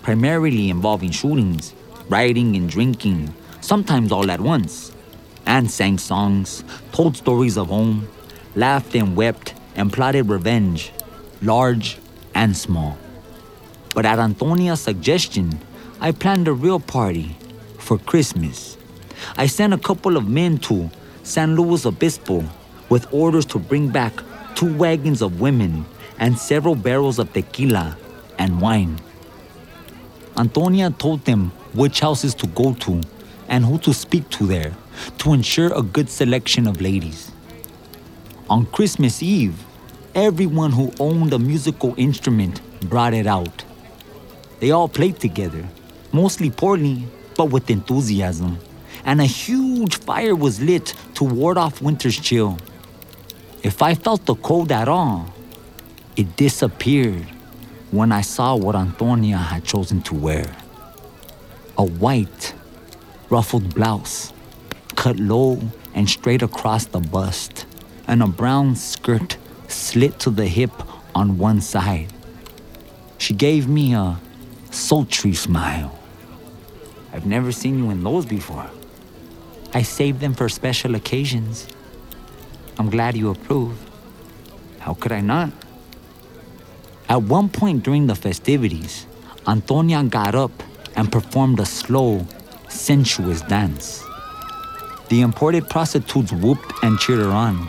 primarily 0.03 0.69
involving 0.69 1.09
shootings, 1.09 1.73
riding, 2.07 2.55
and 2.55 2.69
drinking, 2.69 3.33
sometimes 3.61 4.11
all 4.11 4.29
at 4.29 4.39
once, 4.39 4.91
and 5.49 5.69
sang 5.69 5.97
songs, 5.97 6.63
told 6.91 7.17
stories 7.17 7.57
of 7.57 7.69
home, 7.69 8.07
laughed 8.55 8.93
and 8.93 9.15
wept, 9.15 9.55
and 9.75 9.91
plotted 9.91 10.29
revenge, 10.29 10.91
large 11.41 11.97
and 12.35 12.55
small. 12.55 12.95
But 13.95 14.05
at 14.05 14.19
Antonia's 14.19 14.79
suggestion, 14.79 15.59
I 15.99 16.11
planned 16.11 16.47
a 16.47 16.53
real 16.53 16.79
party 16.79 17.35
for 17.79 17.97
Christmas. 17.97 18.77
I 19.37 19.47
sent 19.47 19.73
a 19.73 19.79
couple 19.79 20.17
of 20.17 20.29
men 20.29 20.59
to 20.69 20.91
San 21.23 21.55
Luis 21.55 21.83
Obispo 21.87 22.43
with 22.89 23.11
orders 23.11 23.45
to 23.47 23.57
bring 23.57 23.89
back 23.89 24.13
two 24.53 24.71
wagons 24.77 25.23
of 25.23 25.41
women 25.41 25.83
and 26.19 26.37
several 26.37 26.75
barrels 26.75 27.17
of 27.17 27.33
tequila 27.33 27.97
and 28.37 28.61
wine. 28.61 28.99
Antonia 30.37 30.91
told 30.91 31.25
them 31.25 31.51
which 31.73 32.01
houses 32.01 32.35
to 32.35 32.45
go 32.47 32.75
to 32.75 33.01
and 33.47 33.65
who 33.65 33.79
to 33.79 33.95
speak 33.95 34.29
to 34.29 34.45
there 34.45 34.75
to 35.19 35.33
ensure 35.33 35.73
a 35.73 35.81
good 35.81 36.09
selection 36.09 36.67
of 36.67 36.81
ladies. 36.81 37.31
On 38.49 38.65
Christmas 38.65 39.21
Eve, 39.21 39.63
everyone 40.15 40.71
who 40.71 40.91
owned 40.99 41.33
a 41.33 41.39
musical 41.39 41.93
instrument 41.97 42.61
brought 42.89 43.13
it 43.13 43.27
out. 43.27 43.63
They 44.59 44.71
all 44.71 44.89
played 44.89 45.19
together, 45.19 45.67
mostly 46.11 46.49
poorly, 46.49 47.05
but 47.37 47.45
with 47.45 47.69
enthusiasm, 47.69 48.59
and 49.05 49.21
a 49.21 49.25
huge 49.25 49.95
fire 49.97 50.35
was 50.35 50.59
lit 50.61 50.93
to 51.15 51.23
ward 51.23 51.57
off 51.57 51.81
winter's 51.81 52.19
chill. 52.19 52.57
If 53.63 53.81
I 53.81 53.95
felt 53.95 54.25
the 54.25 54.35
cold 54.35 54.71
at 54.71 54.87
all, 54.87 55.33
it 56.15 56.35
disappeared 56.35 57.25
when 57.91 58.11
I 58.11 58.21
saw 58.21 58.55
what 58.55 58.75
Antonia 58.75 59.37
had 59.37 59.63
chosen 59.63 60.01
to 60.03 60.15
wear 60.15 60.55
a 61.77 61.83
white, 61.83 62.53
ruffled 63.29 63.73
blouse, 63.73 64.33
cut 64.99 65.17
low 65.17 65.57
and 65.95 66.09
straight 66.09 66.41
across 66.41 66.83
the 66.87 66.99
bust, 66.99 67.65
and 68.05 68.21
a 68.21 68.27
brown 68.27 68.75
skirt 68.75 69.37
slit 69.69 70.19
to 70.19 70.29
the 70.29 70.45
hip 70.45 70.73
on 71.15 71.37
one 71.37 71.61
side. 71.61 72.11
She 73.17 73.33
gave 73.33 73.65
me 73.65 73.93
a 73.93 74.19
sultry 74.71 75.33
smile. 75.33 75.97
I've 77.13 77.25
never 77.25 77.53
seen 77.53 77.79
you 77.79 77.89
in 77.91 78.03
those 78.03 78.25
before. 78.25 78.69
I 79.73 79.83
saved 79.83 80.19
them 80.19 80.33
for 80.33 80.49
special 80.49 80.95
occasions. 80.95 81.65
I'm 82.77 82.89
glad 82.89 83.15
you 83.15 83.29
approve. 83.29 83.79
How 84.79 84.95
could 84.95 85.13
I 85.13 85.21
not? 85.21 85.53
At 87.07 87.21
one 87.21 87.47
point 87.47 87.83
during 87.83 88.07
the 88.07 88.15
festivities, 88.15 89.05
Antonia 89.47 90.03
got 90.03 90.35
up 90.35 90.51
and 90.97 91.09
performed 91.09 91.61
a 91.61 91.65
slow, 91.65 92.27
sensuous 92.67 93.39
dance. 93.43 94.03
The 95.09 95.21
imported 95.21 95.67
prostitutes 95.69 96.31
whooped 96.31 96.71
and 96.83 96.99
cheered 96.99 97.19
her 97.19 97.31
on. 97.31 97.67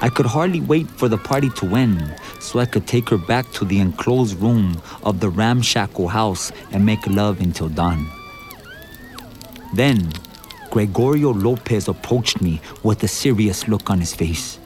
I 0.00 0.08
could 0.08 0.26
hardly 0.26 0.60
wait 0.60 0.88
for 0.88 1.08
the 1.08 1.18
party 1.18 1.50
to 1.50 1.76
end 1.76 2.16
so 2.40 2.58
I 2.58 2.66
could 2.66 2.86
take 2.86 3.08
her 3.10 3.18
back 3.18 3.50
to 3.52 3.64
the 3.64 3.78
enclosed 3.78 4.40
room 4.40 4.80
of 5.04 5.20
the 5.20 5.28
ramshackle 5.28 6.08
house 6.08 6.50
and 6.72 6.84
make 6.84 7.06
love 7.06 7.40
until 7.40 7.68
dawn. 7.68 8.10
Then, 9.74 10.12
Gregorio 10.70 11.32
Lopez 11.32 11.86
approached 11.86 12.40
me 12.40 12.60
with 12.82 13.02
a 13.04 13.08
serious 13.08 13.68
look 13.68 13.90
on 13.90 14.00
his 14.00 14.14
face. 14.14 14.56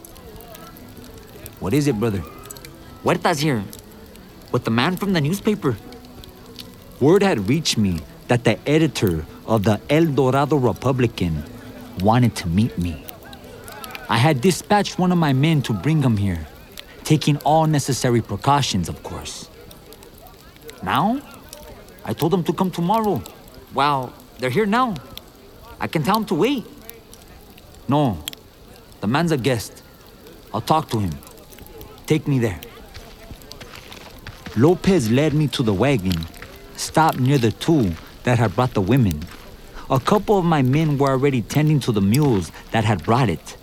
What 1.60 1.74
is 1.74 1.88
it, 1.88 1.98
brother? 1.98 2.22
Huerta's 3.02 3.40
here. 3.40 3.64
With 4.52 4.64
the 4.64 4.70
man 4.70 4.96
from 4.96 5.12
the 5.12 5.20
newspaper. 5.20 5.76
Word 7.00 7.22
had 7.22 7.48
reached 7.48 7.76
me 7.76 8.00
that 8.28 8.44
the 8.44 8.56
editor 8.68 9.26
of 9.46 9.64
the 9.64 9.80
El 9.90 10.06
Dorado 10.06 10.56
Republican 10.56 11.44
wanted 12.00 12.34
to 12.36 12.48
meet 12.48 12.76
me. 12.78 13.04
I 14.08 14.18
had 14.18 14.40
dispatched 14.40 14.98
one 14.98 15.12
of 15.12 15.18
my 15.18 15.32
men 15.32 15.62
to 15.62 15.72
bring 15.72 16.02
him 16.02 16.16
here, 16.16 16.46
taking 17.04 17.36
all 17.38 17.66
necessary 17.66 18.20
precautions, 18.20 18.88
of 18.88 19.02
course. 19.02 19.48
Now? 20.82 21.20
I 22.04 22.12
told 22.12 22.32
them 22.32 22.44
to 22.44 22.52
come 22.52 22.70
tomorrow. 22.70 23.22
Well, 23.72 24.12
they're 24.38 24.50
here 24.50 24.66
now. 24.66 24.94
I 25.80 25.86
can 25.86 26.02
tell 26.02 26.14
them 26.14 26.26
to 26.26 26.34
wait. 26.34 26.66
No, 27.88 28.18
the 29.00 29.06
man's 29.06 29.32
a 29.32 29.36
guest. 29.36 29.82
I'll 30.52 30.60
talk 30.60 30.88
to 30.90 30.98
him. 30.98 31.12
Take 32.06 32.28
me 32.28 32.38
there. 32.38 32.60
Lopez 34.56 35.10
led 35.10 35.34
me 35.34 35.48
to 35.48 35.62
the 35.62 35.74
wagon, 35.74 36.26
stopped 36.76 37.18
near 37.18 37.38
the 37.38 37.50
two 37.52 37.92
that 38.24 38.38
had 38.38 38.54
brought 38.54 38.74
the 38.74 38.80
women. 38.80 39.22
A 39.90 40.00
couple 40.00 40.38
of 40.38 40.44
my 40.44 40.62
men 40.62 40.98
were 40.98 41.10
already 41.10 41.42
tending 41.42 41.78
to 41.80 41.92
the 41.92 42.00
mules 42.00 42.50
that 42.72 42.84
had 42.84 43.04
brought 43.04 43.28
it. 43.28 43.56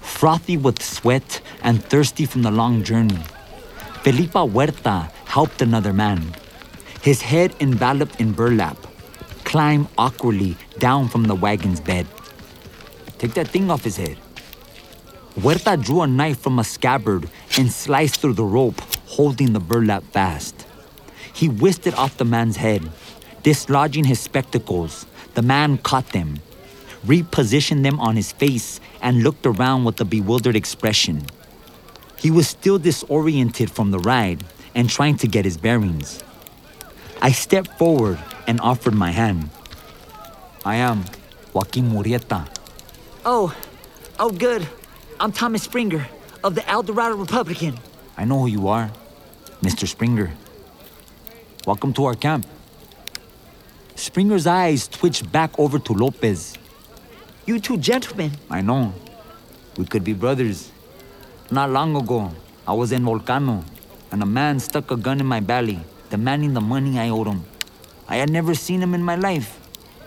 Frothy 0.00 0.56
with 0.56 0.82
sweat 0.82 1.40
and 1.62 1.84
thirsty 1.84 2.24
from 2.24 2.42
the 2.42 2.50
long 2.50 2.82
journey, 2.82 3.22
Felipa 4.02 4.50
Huerta 4.50 5.10
helped 5.26 5.60
another 5.60 5.92
man, 5.92 6.34
his 7.02 7.22
head 7.22 7.54
enveloped 7.60 8.20
in 8.20 8.32
burlap, 8.32 8.76
climb 9.44 9.88
awkwardly 9.98 10.56
down 10.78 11.08
from 11.08 11.24
the 11.24 11.34
wagon's 11.34 11.80
bed. 11.80 12.06
Take 13.18 13.34
that 13.34 13.48
thing 13.48 13.70
off 13.70 13.84
his 13.84 13.96
head. 13.96 14.16
Huerta 15.36 15.76
drew 15.76 16.02
a 16.02 16.06
knife 16.06 16.38
from 16.38 16.58
a 16.58 16.64
scabbard 16.64 17.28
and 17.58 17.70
sliced 17.70 18.20
through 18.20 18.34
the 18.34 18.44
rope 18.44 18.80
holding 19.06 19.52
the 19.52 19.60
burlap 19.60 20.04
fast. 20.12 20.66
He 21.32 21.48
whisked 21.48 21.86
it 21.86 21.96
off 21.96 22.16
the 22.16 22.24
man's 22.24 22.56
head. 22.56 22.88
Dislodging 23.42 24.04
his 24.04 24.20
spectacles, 24.20 25.06
the 25.34 25.40
man 25.40 25.78
caught 25.78 26.08
them, 26.12 26.40
repositioned 27.06 27.82
them 27.82 27.98
on 27.98 28.16
his 28.16 28.32
face, 28.32 28.80
and 29.00 29.22
looked 29.22 29.46
around 29.46 29.84
with 29.84 29.98
a 30.00 30.04
bewildered 30.04 30.56
expression. 30.56 31.24
He 32.18 32.30
was 32.30 32.46
still 32.46 32.78
disoriented 32.78 33.70
from 33.70 33.92
the 33.92 33.98
ride 33.98 34.44
and 34.74 34.90
trying 34.90 35.16
to 35.18 35.26
get 35.26 35.46
his 35.46 35.56
bearings. 35.56 36.22
I 37.22 37.32
stepped 37.32 37.78
forward 37.78 38.18
and 38.46 38.60
offered 38.60 38.94
my 38.94 39.10
hand. 39.10 39.48
I 40.64 40.76
am 40.76 41.06
Joaquin 41.54 41.90
Murrieta. 41.90 42.46
Oh, 43.24 43.56
oh, 44.18 44.30
good. 44.30 44.68
I'm 45.18 45.32
Thomas 45.32 45.62
Springer 45.62 46.06
of 46.44 46.54
the 46.54 46.68
El 46.68 46.82
Dorado 46.82 47.16
Republican. 47.16 47.78
I 48.18 48.26
know 48.26 48.40
who 48.40 48.46
you 48.48 48.68
are, 48.68 48.90
Mr. 49.62 49.88
Springer. 49.88 50.32
Welcome 51.66 51.94
to 51.94 52.04
our 52.04 52.14
camp. 52.14 52.46
Springer's 54.00 54.46
eyes 54.46 54.88
twitched 54.88 55.30
back 55.30 55.58
over 55.58 55.78
to 55.78 55.92
Lopez. 55.92 56.56
You 57.44 57.60
two 57.60 57.76
gentlemen. 57.76 58.30
I 58.48 58.62
know. 58.62 58.94
We 59.76 59.84
could 59.84 60.04
be 60.04 60.14
brothers. 60.14 60.72
Not 61.50 61.68
long 61.68 61.94
ago, 61.94 62.32
I 62.66 62.72
was 62.72 62.92
in 62.92 63.04
Volcano, 63.04 63.62
and 64.10 64.22
a 64.22 64.26
man 64.26 64.58
stuck 64.58 64.90
a 64.90 64.96
gun 64.96 65.20
in 65.20 65.26
my 65.26 65.40
belly, 65.40 65.80
demanding 66.08 66.54
the 66.54 66.62
money 66.62 66.98
I 66.98 67.10
owed 67.10 67.26
him. 67.26 67.44
I 68.08 68.16
had 68.16 68.30
never 68.30 68.54
seen 68.54 68.82
him 68.82 68.94
in 68.94 69.02
my 69.02 69.16
life, 69.16 69.60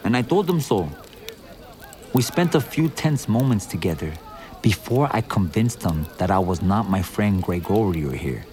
and 0.04 0.18
I 0.18 0.24
told 0.24 0.50
him 0.50 0.60
so. 0.60 0.90
We 2.14 2.24
spent 2.24 2.56
a 2.56 2.62
few 2.62 2.90
tense 2.90 3.30
moments 3.30 3.68
together 3.68 4.12
before 4.64 5.08
I 5.12 5.22
convinced 5.22 5.84
him 5.84 6.08
that 6.18 6.32
I 6.32 6.40
was 6.40 6.64
not 6.64 6.90
my 6.90 7.04
friend 7.04 7.44
Gregorio 7.44 8.10
here, 8.10 8.44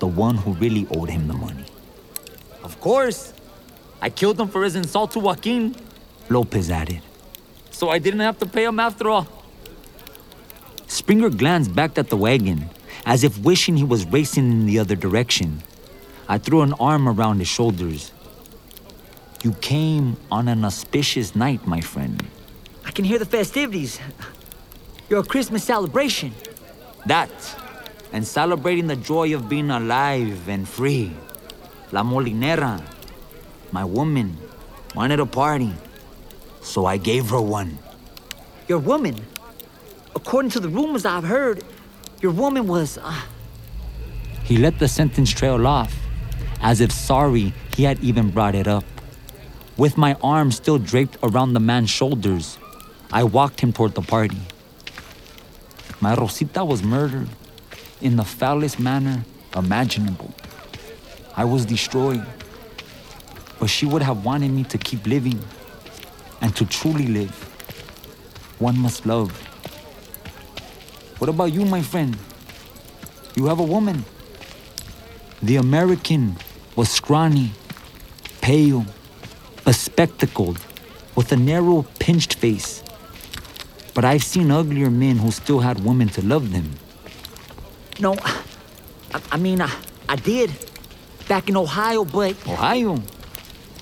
the 0.00 0.06
one 0.06 0.36
who 0.36 0.52
really 0.52 0.86
owed 0.90 1.08
him 1.08 1.28
the 1.28 1.34
money. 1.34 1.64
Of 2.62 2.78
course. 2.78 3.32
I 4.00 4.10
killed 4.10 4.38
him 4.38 4.48
for 4.48 4.62
his 4.62 4.76
insult 4.76 5.12
to 5.12 5.20
Joaquin, 5.20 5.74
Lopez 6.28 6.70
added. 6.70 7.02
So 7.70 7.88
I 7.88 7.98
didn't 7.98 8.20
have 8.20 8.38
to 8.38 8.46
pay 8.46 8.64
him 8.64 8.80
after 8.80 9.10
all. 9.10 9.26
Springer 10.86 11.30
glanced 11.30 11.74
back 11.74 11.98
at 11.98 12.08
the 12.08 12.16
wagon, 12.16 12.70
as 13.04 13.24
if 13.24 13.38
wishing 13.38 13.76
he 13.76 13.84
was 13.84 14.06
racing 14.06 14.50
in 14.50 14.66
the 14.66 14.78
other 14.78 14.96
direction. 14.96 15.62
I 16.28 16.38
threw 16.38 16.62
an 16.62 16.72
arm 16.74 17.08
around 17.08 17.38
his 17.38 17.48
shoulders. 17.48 18.12
You 19.42 19.52
came 19.52 20.16
on 20.30 20.48
an 20.48 20.64
auspicious 20.64 21.36
night, 21.36 21.66
my 21.66 21.80
friend. 21.80 22.26
I 22.84 22.90
can 22.90 23.04
hear 23.04 23.18
the 23.18 23.26
festivities. 23.26 24.00
Your 25.08 25.22
Christmas 25.22 25.62
celebration. 25.64 26.32
That, 27.06 27.30
and 28.12 28.26
celebrating 28.26 28.86
the 28.86 28.96
joy 28.96 29.34
of 29.34 29.48
being 29.48 29.70
alive 29.70 30.48
and 30.48 30.68
free. 30.68 31.12
La 31.92 32.02
Molinera, 32.02 32.82
my 33.72 33.84
woman, 33.84 34.36
wanted 34.94 35.20
a 35.20 35.26
party, 35.26 35.72
so 36.60 36.86
I 36.86 36.96
gave 36.96 37.30
her 37.30 37.40
one. 37.40 37.78
Your 38.68 38.78
woman? 38.78 39.16
According 40.14 40.50
to 40.52 40.60
the 40.60 40.68
rumors 40.68 41.04
I've 41.04 41.24
heard, 41.24 41.62
your 42.20 42.32
woman 42.32 42.66
was. 42.66 42.98
Uh... 42.98 43.22
He 44.44 44.56
let 44.56 44.78
the 44.78 44.88
sentence 44.88 45.30
trail 45.30 45.66
off, 45.66 45.94
as 46.60 46.80
if 46.80 46.90
sorry 46.90 47.52
he 47.76 47.84
had 47.84 47.98
even 48.00 48.30
brought 48.30 48.54
it 48.54 48.66
up. 48.66 48.84
With 49.76 49.98
my 49.98 50.16
arm 50.22 50.52
still 50.52 50.78
draped 50.78 51.18
around 51.22 51.52
the 51.52 51.60
man's 51.60 51.90
shoulders, 51.90 52.58
I 53.12 53.24
walked 53.24 53.60
him 53.60 53.72
toward 53.72 53.94
the 53.94 54.02
party. 54.02 54.40
My 56.00 56.14
Rosita 56.14 56.64
was 56.64 56.82
murdered 56.82 57.28
in 58.00 58.16
the 58.16 58.24
foulest 58.24 58.78
manner 58.80 59.24
imaginable. 59.54 60.32
I 61.36 61.44
was 61.44 61.64
destroyed. 61.64 62.24
But 63.58 63.70
she 63.70 63.86
would 63.86 64.02
have 64.02 64.24
wanted 64.24 64.50
me 64.50 64.64
to 64.64 64.78
keep 64.78 65.06
living 65.06 65.40
and 66.40 66.54
to 66.56 66.66
truly 66.66 67.06
live. 67.06 67.34
One 68.58 68.78
must 68.78 69.06
love. 69.06 69.30
What 71.18 71.30
about 71.30 71.52
you, 71.52 71.64
my 71.64 71.82
friend? 71.82 72.16
You 73.34 73.46
have 73.46 73.58
a 73.58 73.64
woman. 73.64 74.04
The 75.42 75.56
American 75.56 76.36
was 76.74 76.90
scrawny, 76.90 77.52
pale, 78.40 78.84
bespectacled, 79.64 80.58
with 81.14 81.32
a 81.32 81.36
narrow, 81.36 81.86
pinched 81.98 82.34
face. 82.34 82.82
But 83.94 84.04
I've 84.04 84.24
seen 84.24 84.50
uglier 84.50 84.90
men 84.90 85.16
who 85.16 85.30
still 85.30 85.60
had 85.60 85.84
women 85.84 86.08
to 86.10 86.22
love 86.22 86.52
them. 86.52 86.70
No, 87.98 88.14
I, 88.22 89.22
I 89.32 89.36
mean, 89.38 89.62
I, 89.62 89.70
I 90.08 90.16
did. 90.16 90.50
Back 91.28 91.48
in 91.48 91.56
Ohio, 91.56 92.04
but. 92.04 92.36
Ohio? 92.46 93.02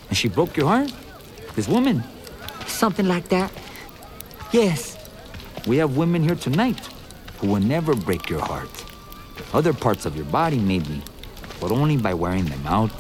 And 0.09 0.17
she 0.17 0.29
broke 0.29 0.57
your 0.57 0.67
heart? 0.67 0.93
This 1.55 1.69
woman? 1.69 2.03
Something 2.67 3.07
like 3.07 3.29
that. 3.29 3.53
Yes. 4.53 4.99
We 5.67 5.79
have 5.79 5.97
women 5.97 6.23
here 6.23 6.35
tonight 6.35 6.81
who 7.39 7.49
will 7.49 7.61
never 7.61 7.95
break 7.95 8.29
your 8.29 8.41
heart. 8.41 8.71
Other 9.53 9.73
parts 9.73 10.07
of 10.07 10.17
your 10.17 10.27
body, 10.27 10.59
maybe, 10.59 11.03
but 11.61 11.71
only 11.71 11.97
by 11.97 12.15
wearing 12.15 12.45
them 12.45 12.67
out. 12.67 12.93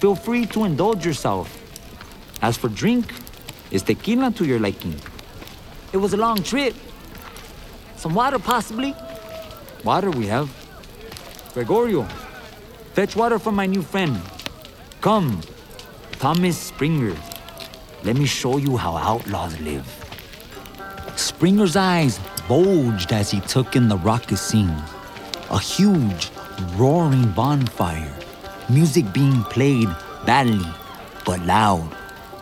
Feel 0.00 0.14
free 0.14 0.46
to 0.46 0.64
indulge 0.64 1.04
yourself. 1.04 1.54
As 2.42 2.56
for 2.56 2.68
drink, 2.68 3.12
is 3.70 3.82
tequila 3.82 4.30
to 4.32 4.44
your 4.44 4.60
liking? 4.60 4.94
It 5.92 5.96
was 5.96 6.12
a 6.12 6.16
long 6.16 6.42
trip. 6.42 6.74
Some 7.96 8.14
water, 8.14 8.38
possibly. 8.38 8.94
Water 9.84 10.10
we 10.10 10.26
have. 10.26 10.48
Gregorio, 11.54 12.04
fetch 12.92 13.16
water 13.16 13.38
for 13.38 13.50
my 13.50 13.66
new 13.66 13.82
friend. 13.82 14.20
Come, 15.00 15.40
Thomas 16.18 16.58
Springer. 16.58 17.16
Let 18.02 18.16
me 18.16 18.26
show 18.26 18.56
you 18.56 18.76
how 18.76 18.96
outlaws 18.96 19.58
live. 19.60 19.86
Springer's 21.14 21.76
eyes 21.76 22.18
bulged 22.48 23.12
as 23.12 23.30
he 23.30 23.38
took 23.42 23.76
in 23.76 23.88
the 23.88 23.98
raucous 23.98 24.40
scene. 24.40 24.82
A 25.50 25.60
huge, 25.60 26.32
roaring 26.74 27.30
bonfire. 27.30 28.12
Music 28.68 29.12
being 29.12 29.44
played 29.44 29.88
badly, 30.26 30.66
but 31.24 31.38
loud. 31.46 31.88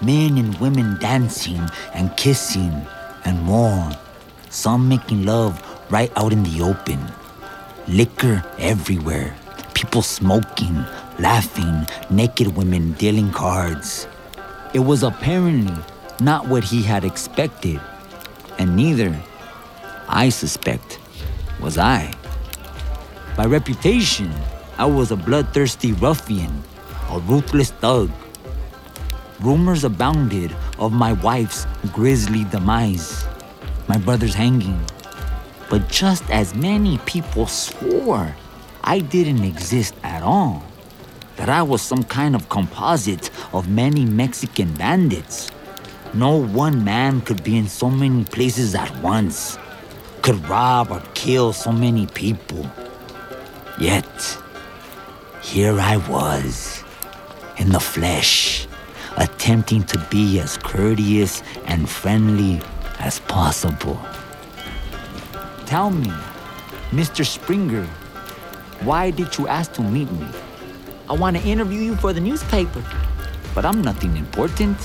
Men 0.01 0.39
and 0.39 0.57
women 0.57 0.99
dancing 0.99 1.61
and 1.93 2.17
kissing 2.17 2.73
and 3.27 3.43
more. 3.43 3.91
Some 4.49 4.89
making 4.89 5.27
love 5.27 5.61
right 5.91 6.11
out 6.17 6.33
in 6.33 6.43
the 6.45 6.63
open. 6.63 6.99
Liquor 7.89 8.43
everywhere. 8.59 9.37
People 9.75 10.01
smoking, 10.01 10.83
laughing, 11.19 11.87
naked 12.11 12.57
women 12.57 12.93
dealing 12.93 13.31
cards. 13.31 14.07
It 14.75 14.81
was 14.81 15.03
apparently 15.03 15.75
not 16.21 16.49
what 16.49 16.65
he 16.65 16.83
had 16.83 17.05
expected, 17.05 17.81
and 18.59 18.77
neither, 18.77 19.15
I 20.09 20.29
suspect, 20.29 20.99
was 21.61 21.79
I. 21.79 22.13
By 23.37 23.47
reputation, 23.47 24.33
I 24.79 24.87
was 24.87 25.11
a 25.11 25.17
bloodthirsty 25.17 25.93
ruffian, 25.93 26.63
a 27.11 27.19
ruthless 27.21 27.71
thug. 27.71 28.11
Rumors 29.41 29.85
abounded 29.85 30.55
of 30.79 30.93
my 30.93 31.13
wife's 31.13 31.67
grisly 31.93 32.45
demise, 32.45 33.27
my 33.89 33.99
brother's 33.99 34.35
hanging. 34.35 34.81
But 35.69 35.89
just 35.89 36.29
as 36.31 36.55
many 36.55 36.99
people 36.99 37.47
swore 37.47 38.35
I 38.89 39.01
didn't 39.01 39.43
exist 39.43 39.95
at 40.05 40.23
all, 40.23 40.63
that 41.37 41.49
I 41.49 41.63
was 41.63 41.83
some 41.83 42.03
kind 42.05 42.35
of 42.35 42.49
composite 42.49 43.31
of 43.53 43.69
many 43.69 44.05
Mexican 44.05 44.73
bandits. 44.75 45.51
No 46.15 46.37
one 46.37 46.85
man 46.85 47.21
could 47.21 47.45
be 47.45 47.57
in 47.57 47.69
so 47.69 47.91
many 47.91 48.25
places 48.25 48.75
at 48.75 48.95
once, 49.03 49.59
could 50.23 50.43
rob 50.49 50.91
or 50.91 51.03
kill 51.15 51.53
so 51.53 51.73
many 51.73 52.07
people. 52.07 52.69
Yet, 53.79 54.39
here 55.43 55.79
I 55.79 55.99
was, 56.09 56.83
in 57.59 57.71
the 57.71 57.81
flesh, 57.81 58.67
attempting 59.17 59.85
to 59.85 59.99
be 60.11 60.41
as 60.41 60.57
courteous 60.57 61.43
and 61.67 61.89
friendly 61.89 62.61
as 62.99 63.21
possible. 63.21 64.01
Tell 65.67 65.91
me, 65.91 66.13
Mr. 66.91 67.27
Springer, 67.27 67.85
why 68.83 69.11
did 69.11 69.37
you 69.37 69.49
ask 69.49 69.73
to 69.75 69.83
meet 69.83 70.11
me? 70.13 70.27
I 71.09 71.13
want 71.13 71.37
to 71.37 71.43
interview 71.45 71.81
you 71.81 71.97
for 71.97 72.13
the 72.13 72.21
newspaper. 72.21 72.83
But 73.55 73.65
I'm 73.65 73.81
nothing 73.81 74.17
important. 74.17 74.77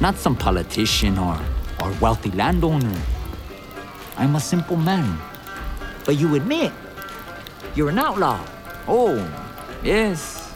Not 0.00 0.16
some 0.16 0.36
politician 0.36 1.18
or, 1.18 1.40
or 1.82 1.92
wealthy 2.00 2.30
landowner. 2.32 3.00
I'm 4.16 4.36
a 4.36 4.40
simple 4.40 4.76
man. 4.76 5.18
But 6.04 6.18
you 6.18 6.34
admit 6.34 6.72
you're 7.74 7.88
an 7.88 7.98
outlaw. 7.98 8.38
Oh, 8.86 9.16
yes. 9.82 10.50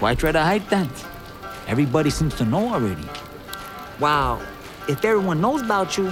Why 0.00 0.14
try 0.14 0.32
to 0.32 0.42
hide 0.42 0.68
that? 0.70 0.90
Everybody 1.68 2.10
seems 2.10 2.34
to 2.36 2.44
know 2.44 2.74
already. 2.74 3.08
Wow, 4.00 4.40
if 4.88 5.04
everyone 5.04 5.40
knows 5.40 5.62
about 5.62 5.96
you, 5.96 6.10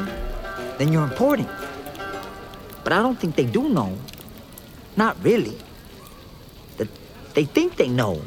then 0.79 0.93
you're 0.93 1.03
important. 1.03 1.49
But 2.85 2.93
I 2.93 3.03
don't 3.03 3.19
think 3.19 3.35
they 3.35 3.47
do 3.47 3.69
know. 3.69 3.97
Not 4.97 5.17
really. 5.25 5.59
The, 7.35 7.35
they 7.35 7.45
think 7.45 7.77
they 7.77 7.89
know. 7.89 8.21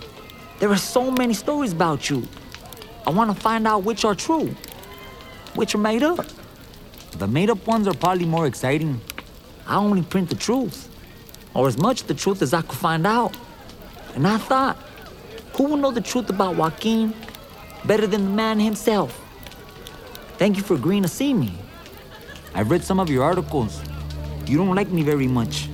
There 0.60 0.70
are 0.70 0.78
so 0.78 1.12
many 1.12 1.34
stories 1.34 1.74
about 1.74 2.10
you. 2.10 2.24
I 3.06 3.10
want 3.10 3.36
to 3.36 3.42
find 3.42 3.68
out 3.68 3.84
which 3.84 4.06
are 4.06 4.16
true, 4.16 4.56
which 5.56 5.76
are 5.76 5.80
made 5.80 6.04
up. 6.04 6.26
The 7.12 7.28
made 7.28 7.50
up 7.50 7.68
ones 7.68 7.88
are 7.88 7.94
probably 7.94 8.26
more 8.26 8.48
exciting. 8.48 9.02
I 9.68 9.76
only 9.76 10.02
print 10.02 10.30
the 10.30 10.36
truth, 10.36 10.90
or 11.54 11.68
as 11.68 11.78
much 11.78 12.04
the 12.04 12.14
truth 12.14 12.42
as 12.42 12.54
I 12.54 12.62
could 12.62 12.78
find 12.78 13.06
out. 13.06 13.36
And 14.16 14.28
I 14.28 14.38
thought, 14.38 14.78
who 15.56 15.66
will 15.66 15.78
know 15.78 15.92
the 15.92 16.02
truth 16.02 16.30
about 16.30 16.56
Joaquin 16.56 17.14
better 17.86 18.08
than 18.08 18.24
the 18.26 18.32
man 18.32 18.60
himself? 18.60 19.20
Thank 20.38 20.58
you 20.58 20.64
for 20.64 20.76
agreeing 20.76 21.04
to 21.04 21.10
see 21.10 21.34
me. 21.34 21.54
I've 22.54 22.72
read 22.72 22.84
some 22.84 23.00
of 23.00 23.10
your 23.10 23.24
articles. 23.24 23.82
You 24.46 24.58
don't 24.58 24.76
like 24.76 24.90
me 24.90 25.04
very 25.04 25.28
much. 25.28 25.70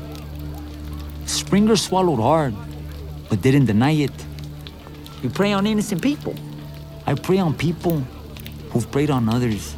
Springer 1.26 1.76
swallowed 1.76 2.20
hard, 2.20 2.56
but 3.30 3.42
didn't 3.42 3.66
deny 3.66 3.92
it. 3.92 4.12
You 5.22 5.30
prey 5.30 5.54
on 5.54 5.68
innocent 5.68 6.02
people. 6.02 6.36
I 7.06 7.14
prey 7.14 7.40
on 7.40 7.54
people 7.56 8.00
who've 8.72 8.90
preyed 8.92 9.10
on 9.10 9.30
others. 9.30 9.76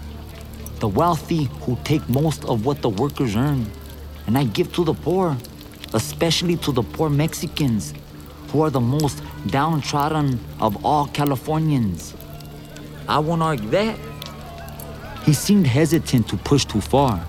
The 0.79 0.87
wealthy 0.87 1.45
who 1.61 1.77
take 1.83 2.07
most 2.09 2.45
of 2.45 2.65
what 2.65 2.81
the 2.81 2.89
workers 2.89 3.35
earn. 3.35 3.69
And 4.27 4.37
I 4.37 4.45
give 4.45 4.73
to 4.73 4.83
the 4.83 4.93
poor, 4.93 5.37
especially 5.93 6.57
to 6.57 6.71
the 6.71 6.83
poor 6.83 7.09
Mexicans, 7.09 7.93
who 8.49 8.61
are 8.61 8.69
the 8.69 8.81
most 8.81 9.21
downtrodden 9.47 10.39
of 10.59 10.85
all 10.85 11.07
Californians. 11.07 12.13
I 13.07 13.19
won't 13.19 13.41
argue 13.41 13.69
that. 13.69 13.97
He 15.23 15.33
seemed 15.33 15.67
hesitant 15.67 16.27
to 16.29 16.37
push 16.37 16.65
too 16.65 16.81
far, 16.81 17.25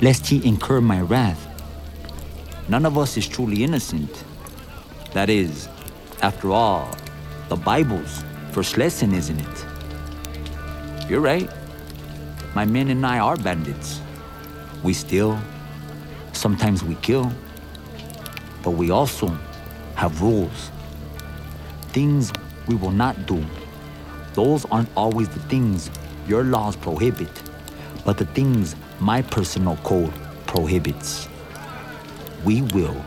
lest 0.00 0.26
he 0.26 0.46
incur 0.46 0.80
my 0.80 1.00
wrath. 1.00 1.46
None 2.68 2.86
of 2.86 2.96
us 2.98 3.16
is 3.16 3.26
truly 3.26 3.64
innocent. 3.64 4.24
That 5.12 5.28
is, 5.28 5.68
after 6.22 6.52
all, 6.52 6.96
the 7.48 7.56
Bible's 7.56 8.22
first 8.52 8.76
lesson, 8.76 9.12
isn't 9.12 9.40
it? 9.40 9.66
You're 11.08 11.20
right. 11.20 11.50
My 12.54 12.64
men 12.64 12.90
and 12.90 13.04
I 13.04 13.18
are 13.18 13.36
bandits. 13.36 14.00
We 14.84 14.92
steal. 14.94 15.40
Sometimes 16.32 16.84
we 16.84 16.94
kill. 16.96 17.32
But 18.62 18.72
we 18.72 18.90
also 18.90 19.36
have 19.96 20.22
rules. 20.22 20.70
Things 21.88 22.32
we 22.68 22.76
will 22.76 22.92
not 22.92 23.26
do. 23.26 23.44
Those 24.34 24.64
aren't 24.66 24.88
always 24.96 25.28
the 25.28 25.40
things 25.40 25.90
your 26.28 26.44
laws 26.44 26.76
prohibit, 26.76 27.42
but 28.04 28.16
the 28.16 28.26
things 28.26 28.76
my 29.00 29.22
personal 29.22 29.76
code 29.78 30.12
prohibits. 30.46 31.28
We 32.44 32.62
will 32.62 33.04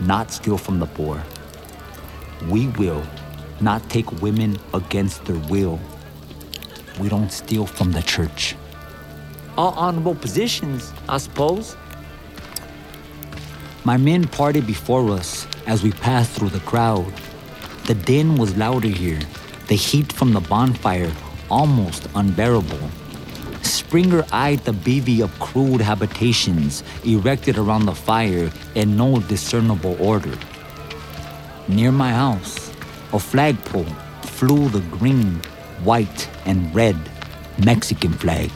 not 0.00 0.30
steal 0.30 0.58
from 0.58 0.78
the 0.78 0.86
poor. 0.86 1.22
We 2.48 2.68
will 2.68 3.02
not 3.60 3.88
take 3.90 4.22
women 4.22 4.58
against 4.72 5.24
their 5.24 5.38
will. 5.48 5.78
We 6.98 7.08
don't 7.08 7.30
steal 7.30 7.66
from 7.66 7.92
the 7.92 8.02
church. 8.02 8.56
All 9.56 9.72
honorable 9.72 10.14
positions, 10.14 10.92
I 11.08 11.18
suppose. 11.18 11.76
My 13.84 13.96
men 13.96 14.26
parted 14.26 14.66
before 14.66 15.10
us 15.10 15.46
as 15.66 15.82
we 15.82 15.92
passed 15.92 16.32
through 16.32 16.50
the 16.50 16.60
crowd. 16.60 17.12
The 17.86 17.94
din 17.94 18.36
was 18.36 18.56
louder 18.56 18.88
here, 18.88 19.20
the 19.68 19.74
heat 19.74 20.12
from 20.12 20.32
the 20.32 20.40
bonfire 20.40 21.12
almost 21.50 22.08
unbearable. 22.14 22.78
Springer 23.80 24.24
eyed 24.30 24.60
the 24.60 24.72
bevy 24.72 25.20
of 25.22 25.36
crude 25.40 25.80
habitations 25.80 26.84
erected 27.04 27.56
around 27.58 27.86
the 27.86 27.94
fire 27.94 28.52
in 28.74 28.96
no 28.96 29.18
discernible 29.20 29.96
order. 29.98 30.38
Near 31.66 31.90
my 31.90 32.12
house, 32.12 32.70
a 33.12 33.18
flagpole 33.18 33.92
flew 34.22 34.68
the 34.68 34.80
green, 34.96 35.40
white, 35.82 36.28
and 36.44 36.72
red 36.74 36.96
Mexican 37.64 38.12
flag. 38.12 38.50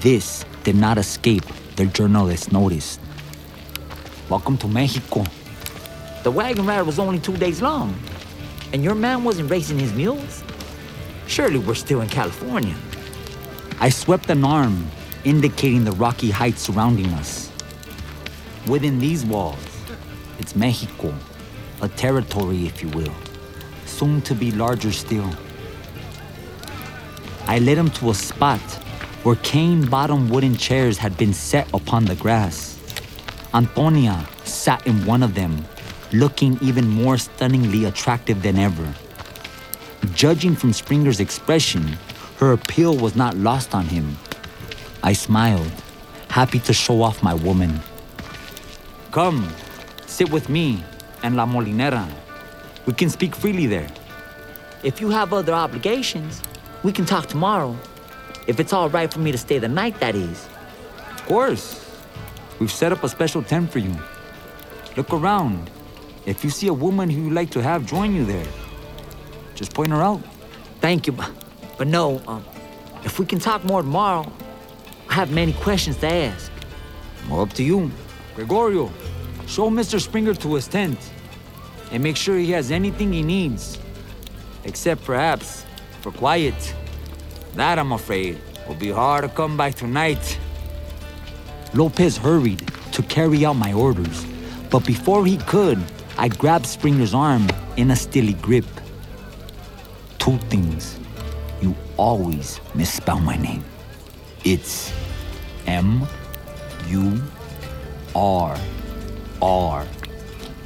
This 0.00 0.44
did 0.64 0.76
not 0.76 0.96
escape 0.98 1.44
the 1.76 1.86
journalist's 1.86 2.50
notice. 2.50 2.98
Welcome 4.30 4.56
to 4.58 4.66
Mexico. 4.66 5.24
The 6.24 6.30
wagon 6.30 6.66
ride 6.66 6.82
was 6.82 6.98
only 6.98 7.20
two 7.20 7.36
days 7.36 7.60
long, 7.60 7.94
and 8.72 8.82
your 8.82 8.96
man 8.96 9.24
wasn't 9.24 9.50
racing 9.50 9.78
his 9.78 9.92
mules? 9.92 10.42
Surely 11.28 11.58
we're 11.58 11.74
still 11.74 12.00
in 12.00 12.08
California. 12.08 12.74
I 13.82 13.88
swept 13.88 14.30
an 14.30 14.44
arm, 14.44 14.86
indicating 15.24 15.82
the 15.82 15.90
rocky 15.90 16.30
heights 16.30 16.62
surrounding 16.62 17.08
us. 17.14 17.50
Within 18.68 19.00
these 19.00 19.24
walls, 19.24 19.58
it's 20.38 20.54
Mexico, 20.54 21.12
a 21.80 21.88
territory, 21.88 22.64
if 22.64 22.80
you 22.80 22.90
will, 22.90 23.12
soon 23.84 24.22
to 24.22 24.36
be 24.36 24.52
larger 24.52 24.92
still. 24.92 25.28
I 27.48 27.58
led 27.58 27.76
him 27.76 27.90
to 27.98 28.10
a 28.10 28.14
spot 28.14 28.60
where 29.24 29.34
cane 29.42 29.84
bottom 29.90 30.30
wooden 30.30 30.56
chairs 30.56 30.96
had 30.96 31.16
been 31.18 31.32
set 31.32 31.66
upon 31.74 32.04
the 32.04 32.14
grass. 32.14 32.78
Antonia 33.52 34.28
sat 34.44 34.86
in 34.86 35.04
one 35.04 35.24
of 35.24 35.34
them, 35.34 35.64
looking 36.12 36.56
even 36.62 36.86
more 36.86 37.18
stunningly 37.18 37.86
attractive 37.86 38.42
than 38.42 38.60
ever. 38.60 38.94
Judging 40.14 40.54
from 40.54 40.72
Springer's 40.72 41.18
expression, 41.18 41.98
her 42.42 42.50
appeal 42.50 42.96
was 42.96 43.14
not 43.14 43.36
lost 43.36 43.72
on 43.72 43.84
him. 43.84 44.16
I 45.04 45.12
smiled, 45.12 45.70
happy 46.28 46.58
to 46.66 46.72
show 46.72 47.00
off 47.00 47.22
my 47.22 47.34
woman. 47.34 47.78
Come, 49.12 49.48
sit 50.06 50.28
with 50.28 50.48
me 50.48 50.82
and 51.22 51.36
La 51.36 51.46
Molinera. 51.46 52.04
We 52.84 52.94
can 52.94 53.10
speak 53.10 53.36
freely 53.36 53.68
there. 53.68 53.88
If 54.82 55.00
you 55.00 55.08
have 55.10 55.32
other 55.32 55.52
obligations, 55.52 56.42
we 56.82 56.90
can 56.90 57.06
talk 57.06 57.26
tomorrow. 57.26 57.76
If 58.48 58.58
it's 58.58 58.72
all 58.72 58.88
right 58.88 59.12
for 59.12 59.20
me 59.20 59.30
to 59.30 59.38
stay 59.38 59.60
the 59.60 59.68
night, 59.68 60.00
that 60.00 60.16
is. 60.16 60.48
Of 61.12 61.24
course. 61.26 61.64
We've 62.58 62.72
set 62.72 62.90
up 62.90 63.04
a 63.04 63.08
special 63.08 63.44
tent 63.44 63.70
for 63.70 63.78
you. 63.78 63.94
Look 64.96 65.12
around. 65.12 65.70
If 66.26 66.42
you 66.42 66.50
see 66.50 66.66
a 66.66 66.74
woman 66.74 67.08
who 67.08 67.22
you'd 67.22 67.34
like 67.34 67.50
to 67.50 67.62
have 67.62 67.86
join 67.86 68.12
you 68.16 68.24
there, 68.24 68.48
just 69.54 69.72
point 69.74 69.92
her 69.92 70.02
out. 70.02 70.22
Thank 70.80 71.06
you, 71.06 71.12
but 71.78 71.86
no, 71.86 72.20
um, 72.26 72.44
if 73.04 73.18
we 73.18 73.26
can 73.26 73.38
talk 73.38 73.64
more 73.64 73.82
tomorrow, 73.82 74.30
I 75.08 75.14
have 75.14 75.30
many 75.30 75.52
questions 75.52 75.96
to 75.98 76.06
ask. 76.06 76.50
Well, 77.28 77.40
up 77.40 77.52
to 77.54 77.62
you. 77.62 77.90
Gregorio, 78.34 78.90
show 79.46 79.68
Mr. 79.70 80.00
Springer 80.00 80.34
to 80.34 80.54
his 80.54 80.66
tent 80.66 80.98
and 81.90 82.02
make 82.02 82.16
sure 82.16 82.38
he 82.38 82.50
has 82.52 82.70
anything 82.70 83.12
he 83.12 83.22
needs. 83.22 83.78
Except 84.64 85.04
perhaps 85.04 85.66
for 86.00 86.12
quiet. 86.12 86.74
That, 87.54 87.78
I'm 87.78 87.92
afraid, 87.92 88.40
will 88.66 88.74
be 88.74 88.90
hard 88.90 89.24
to 89.24 89.28
come 89.28 89.56
by 89.56 89.70
tonight. 89.70 90.38
Lopez 91.74 92.16
hurried 92.16 92.70
to 92.92 93.02
carry 93.02 93.44
out 93.44 93.56
my 93.56 93.72
orders, 93.72 94.24
but 94.70 94.86
before 94.86 95.26
he 95.26 95.36
could, 95.38 95.78
I 96.16 96.28
grabbed 96.28 96.66
Springer's 96.66 97.14
arm 97.14 97.48
in 97.76 97.90
a 97.90 97.96
steely 97.96 98.34
grip. 98.34 98.66
Two 100.18 100.38
things. 100.48 100.98
Always 102.02 102.60
misspell 102.74 103.20
my 103.20 103.36
name. 103.36 103.62
It's 104.42 104.92
M 105.68 106.02
U 106.88 107.22
R 108.16 108.58
R 109.40 109.86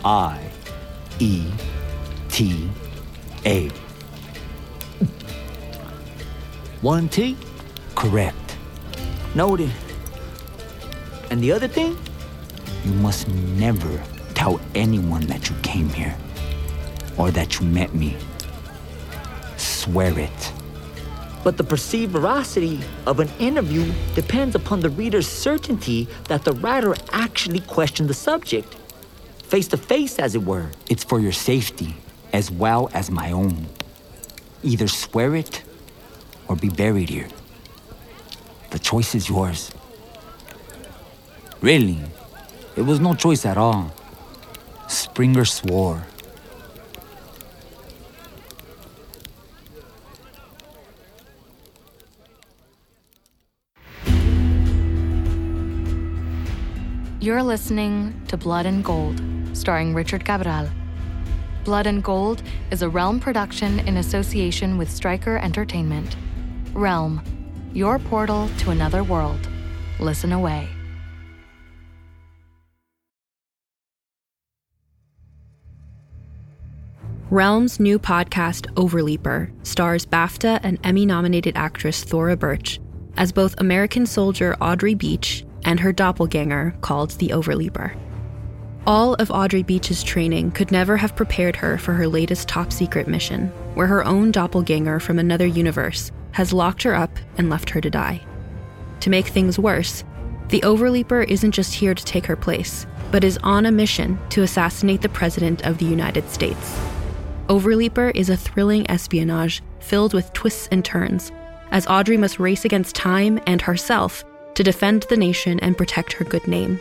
I 0.03 0.41
E 1.18 1.45
T 2.30 2.70
A. 3.45 3.68
One 6.80 7.07
T? 7.11 7.37
Correct. 7.95 8.57
Noted. 9.34 9.70
And 11.30 11.43
the 11.43 11.53
other 11.53 11.68
thing? 11.68 11.99
You 12.87 12.93
must 12.93 13.28
never 13.28 14.03
tell 14.32 14.59
anyone 14.74 15.26
that 15.26 15.51
you 15.51 15.57
came 15.57 15.91
here 15.91 16.16
or 17.18 17.30
that 17.30 17.61
you 17.61 17.66
met 17.66 17.95
me. 17.95 18.16
Swear 19.59 20.18
it. 20.18 20.56
But 21.47 21.59
the 21.59 21.63
perceived 21.63 22.11
veracity 22.11 22.81
of 23.07 23.21
an 23.21 23.29
interview 23.39 23.93
depends 24.17 24.57
upon 24.57 24.81
the 24.81 24.91
reader's 24.91 25.29
certainty 25.29 26.09
that 26.27 26.43
the 26.43 26.51
writer 26.55 26.97
actually 27.13 27.61
questioned 27.61 28.11
the 28.11 28.15
subject. 28.15 28.75
Face 29.45 29.69
to 29.69 29.77
face, 29.77 30.19
as 30.19 30.35
it 30.35 30.43
were. 30.43 30.73
It's 30.91 31.05
for 31.05 31.21
your 31.21 31.31
safety 31.31 31.95
as 32.33 32.51
well 32.51 32.91
as 32.93 33.13
my 33.13 33.31
own. 33.31 33.67
Either 34.65 34.89
swear 34.89 35.37
it 35.37 35.63
or 36.49 36.57
be 36.57 36.69
buried 36.69 37.11
here. 37.11 37.29
The 38.71 38.81
choice 38.81 39.15
is 39.15 39.29
yours. 39.29 39.71
Really, 41.61 42.01
it 42.75 42.83
was 42.83 42.99
no 42.99 43.15
choice 43.15 43.47
at 43.47 43.57
all. 43.57 43.95
Springer 44.89 45.45
swore. 45.45 46.09
You're 57.27 57.43
listening 57.43 58.22
to 58.29 58.37
Blood 58.37 58.66
and 58.66 58.85
Gold, 58.85 59.20
starring 59.53 59.95
Richard 59.95 60.24
Cabral. 60.24 60.68
Blood 61.64 61.89
and 61.89 62.01
Gold 62.01 62.41
is 62.70 62.83
a 62.83 62.89
Realm 62.89 63.18
production 63.18 63.81
in 63.81 63.97
association 63.97 64.79
with 64.79 64.89
Stryker 64.89 65.37
Entertainment. 65.37 66.14
Realm, 66.72 67.20
your 67.72 67.99
portal 67.99 68.49
to 68.59 68.70
another 68.70 69.03
world. 69.03 69.49
Listen 69.99 70.33
away. 70.33 70.68
Realm's 77.29 77.81
new 77.81 77.99
podcast, 77.99 78.72
Overleaper, 78.74 79.51
stars 79.66 80.07
BAFTA 80.07 80.61
and 80.62 80.79
Emmy 80.85 81.05
nominated 81.05 81.57
actress 81.57 82.05
Thora 82.05 82.37
Birch 82.37 82.79
as 83.16 83.33
both 83.33 83.59
American 83.59 84.07
soldier 84.07 84.55
Audrey 84.61 84.95
Beach 84.95 85.45
and 85.67 85.81
her 85.81 85.93
doppelganger 85.93 86.75
called 86.81 87.11
the 87.11 87.29
Overleaper. 87.29 87.95
All 88.87 89.14
of 89.14 89.33
Audrey 89.33 89.64
Beach's 89.64 90.05
training 90.05 90.53
could 90.53 90.71
never 90.71 90.97
have 90.97 91.17
prepared 91.17 91.57
her 91.57 91.77
for 91.77 91.93
her 91.93 92.07
latest 92.07 92.49
top 92.49 92.73
secret 92.73 93.09
mission, 93.09 93.49
where 93.75 93.89
her 93.89 94.05
own 94.05 94.31
doppelganger 94.31 95.01
from 95.01 95.19
another 95.19 95.47
universe 95.47 96.12
has 96.31 96.53
locked 96.53 96.85
her 96.85 96.95
up 96.95 97.11
and 97.37 97.51
left 97.51 97.69
her 97.71 97.81
to 97.81 97.91
die. 97.91 98.21
To 99.01 99.11
make 99.11 99.27
things 99.27 99.59
worse, 99.59 100.05
the 100.51 100.61
Overleaper 100.61 101.29
isn't 101.29 101.51
just 101.51 101.75
here 101.75 101.95
to 101.95 102.05
take 102.05 102.27
her 102.27 102.37
place, 102.37 102.87
but 103.11 103.25
is 103.25 103.39
on 103.43 103.67
a 103.67 103.73
mission 103.73 104.19
to 104.31 104.43
assassinate 104.43 105.03
the 105.03 105.09
President 105.09 105.67
of 105.67 105.79
the 105.79 105.85
United 105.85 106.31
States. 106.31 106.81
Overleaper 107.49 108.14
is 108.14 108.31
a 108.31 108.37
thrilling 108.37 108.89
espionage 108.89 109.62
filled 109.81 110.14
with 110.14 110.33
twists 110.33 110.69
and 110.71 110.85
turns, 110.85 111.33
as 111.73 111.89
Audrey 111.89 112.17
must 112.17 112.39
race 112.39 112.64
against 112.64 112.95
time 112.95 113.41
and 113.49 113.61
herself 113.61 114.25
to 114.57 114.65
defend 114.65 115.05
the 115.05 115.17
nation 115.17 115.61
and 115.61 115.79
protect 115.79 116.13
her 116.15 116.25
good 116.25 116.49
name. 116.49 116.81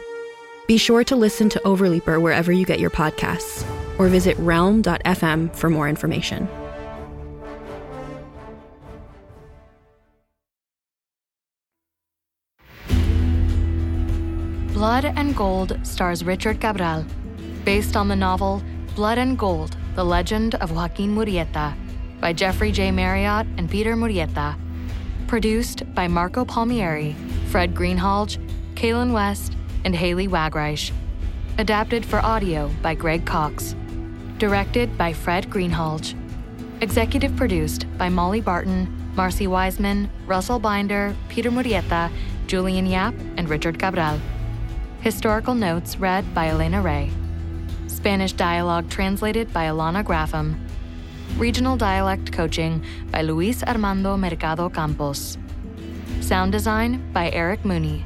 Be 0.67 0.78
sure 0.78 1.03
to 1.03 1.15
listen 1.15 1.47
to 1.49 1.61
Overleaper 1.63 2.19
wherever 2.19 2.51
you 2.51 2.65
get 2.65 2.80
your 2.80 2.89
podcasts, 2.89 3.63
or 3.99 4.07
visit 4.07 4.36
realm.fm 4.39 5.55
for 5.55 5.69
more 5.69 5.88
information. 5.88 6.49
Blood 14.73 15.05
and 15.05 15.36
Gold 15.36 15.78
stars 15.84 16.23
Richard 16.23 16.59
Cabral, 16.59 17.05
based 17.63 17.95
on 17.95 18.07
the 18.07 18.15
novel 18.15 18.63
Blood 18.95 19.17
and 19.17 19.38
Gold 19.38 19.78
The 19.95 20.03
Legend 20.03 20.55
of 20.55 20.71
Joaquin 20.71 21.15
Murrieta 21.15 21.76
by 22.19 22.34
Jeffrey 22.34 22.71
J. 22.71 22.91
Mariotte 22.91 23.47
and 23.57 23.69
Peter 23.69 23.95
Murrieta. 23.95 24.57
Produced 25.28 25.84
by 25.95 26.07
Marco 26.07 26.45
Palmieri, 26.45 27.15
Fred 27.49 27.73
Greenhalgh, 27.73 28.37
Kaylin 28.75 29.13
West, 29.13 29.55
and 29.85 29.95
Haley 29.95 30.27
Wagreich. 30.27 30.91
Adapted 31.57 32.05
for 32.05 32.19
audio 32.19 32.69
by 32.81 32.95
Greg 32.95 33.25
Cox. 33.25 33.75
Directed 34.37 34.97
by 34.97 35.13
Fred 35.13 35.49
Greenhalgh. 35.49 36.13
Executive 36.81 37.35
produced 37.35 37.85
by 37.97 38.09
Molly 38.09 38.41
Barton, 38.41 38.87
Marcy 39.15 39.47
Wiseman, 39.47 40.09
Russell 40.25 40.59
Binder, 40.59 41.15
Peter 41.29 41.49
Murrieta, 41.49 42.11
Julian 42.47 42.85
Yap, 42.85 43.13
and 43.37 43.47
Richard 43.47 43.79
Cabral. 43.79 44.19
Historical 44.99 45.55
notes 45.55 45.97
read 45.97 46.25
by 46.33 46.49
Elena 46.49 46.81
Ray. 46.81 47.11
Spanish 47.87 48.33
dialogue 48.33 48.89
translated 48.89 49.53
by 49.53 49.65
Alana 49.65 50.03
Graffam. 50.03 50.55
Regional 51.37 51.77
dialect 51.77 52.33
coaching 52.33 52.83
by 53.11 53.21
Luis 53.21 53.63
Armando 53.63 54.17
Mercado 54.17 54.69
Campos. 54.69 55.37
Sound 56.26 56.51
design 56.51 57.07
by 57.13 57.30
Eric 57.30 57.63
Mooney. 57.63 58.03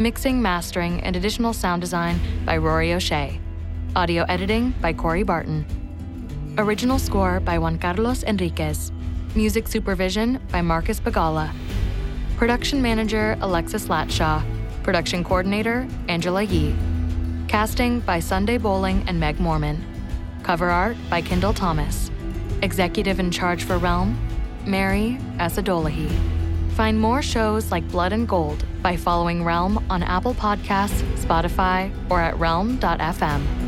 Mixing, 0.00 0.42
mastering, 0.42 1.00
and 1.02 1.14
additional 1.14 1.52
sound 1.52 1.80
design 1.80 2.18
by 2.44 2.56
Rory 2.56 2.92
O'Shea. 2.92 3.40
Audio 3.94 4.24
editing 4.24 4.72
by 4.80 4.92
Corey 4.92 5.22
Barton. 5.22 5.64
Original 6.58 6.98
score 6.98 7.38
by 7.38 7.56
Juan 7.56 7.78
Carlos 7.78 8.24
Enriquez. 8.24 8.90
Music 9.36 9.68
supervision 9.68 10.40
by 10.50 10.60
Marcus 10.60 10.98
Bagala. 10.98 11.54
Production 12.36 12.82
manager 12.82 13.38
Alexis 13.40 13.86
Latshaw. 13.86 14.42
Production 14.82 15.22
coordinator 15.22 15.86
Angela 16.08 16.42
Yee. 16.42 16.74
Casting 17.46 18.00
by 18.00 18.18
Sunday 18.18 18.58
Boling 18.58 19.04
and 19.06 19.20
Meg 19.20 19.38
Morman. 19.38 19.84
Cover 20.42 20.68
art 20.68 20.96
by 21.08 21.22
Kendall 21.22 21.54
Thomas. 21.54 22.10
Executive 22.62 23.20
in 23.20 23.30
charge 23.30 23.62
for 23.62 23.78
Realm, 23.78 24.18
Mary 24.66 25.16
Asadolahi. 25.38 26.35
Find 26.76 27.00
more 27.00 27.22
shows 27.22 27.70
like 27.70 27.88
Blood 27.88 28.12
and 28.12 28.28
Gold 28.28 28.62
by 28.82 28.98
following 28.98 29.42
Realm 29.42 29.82
on 29.88 30.02
Apple 30.02 30.34
Podcasts, 30.34 31.00
Spotify, 31.14 31.90
or 32.10 32.20
at 32.20 32.38
realm.fm. 32.38 33.65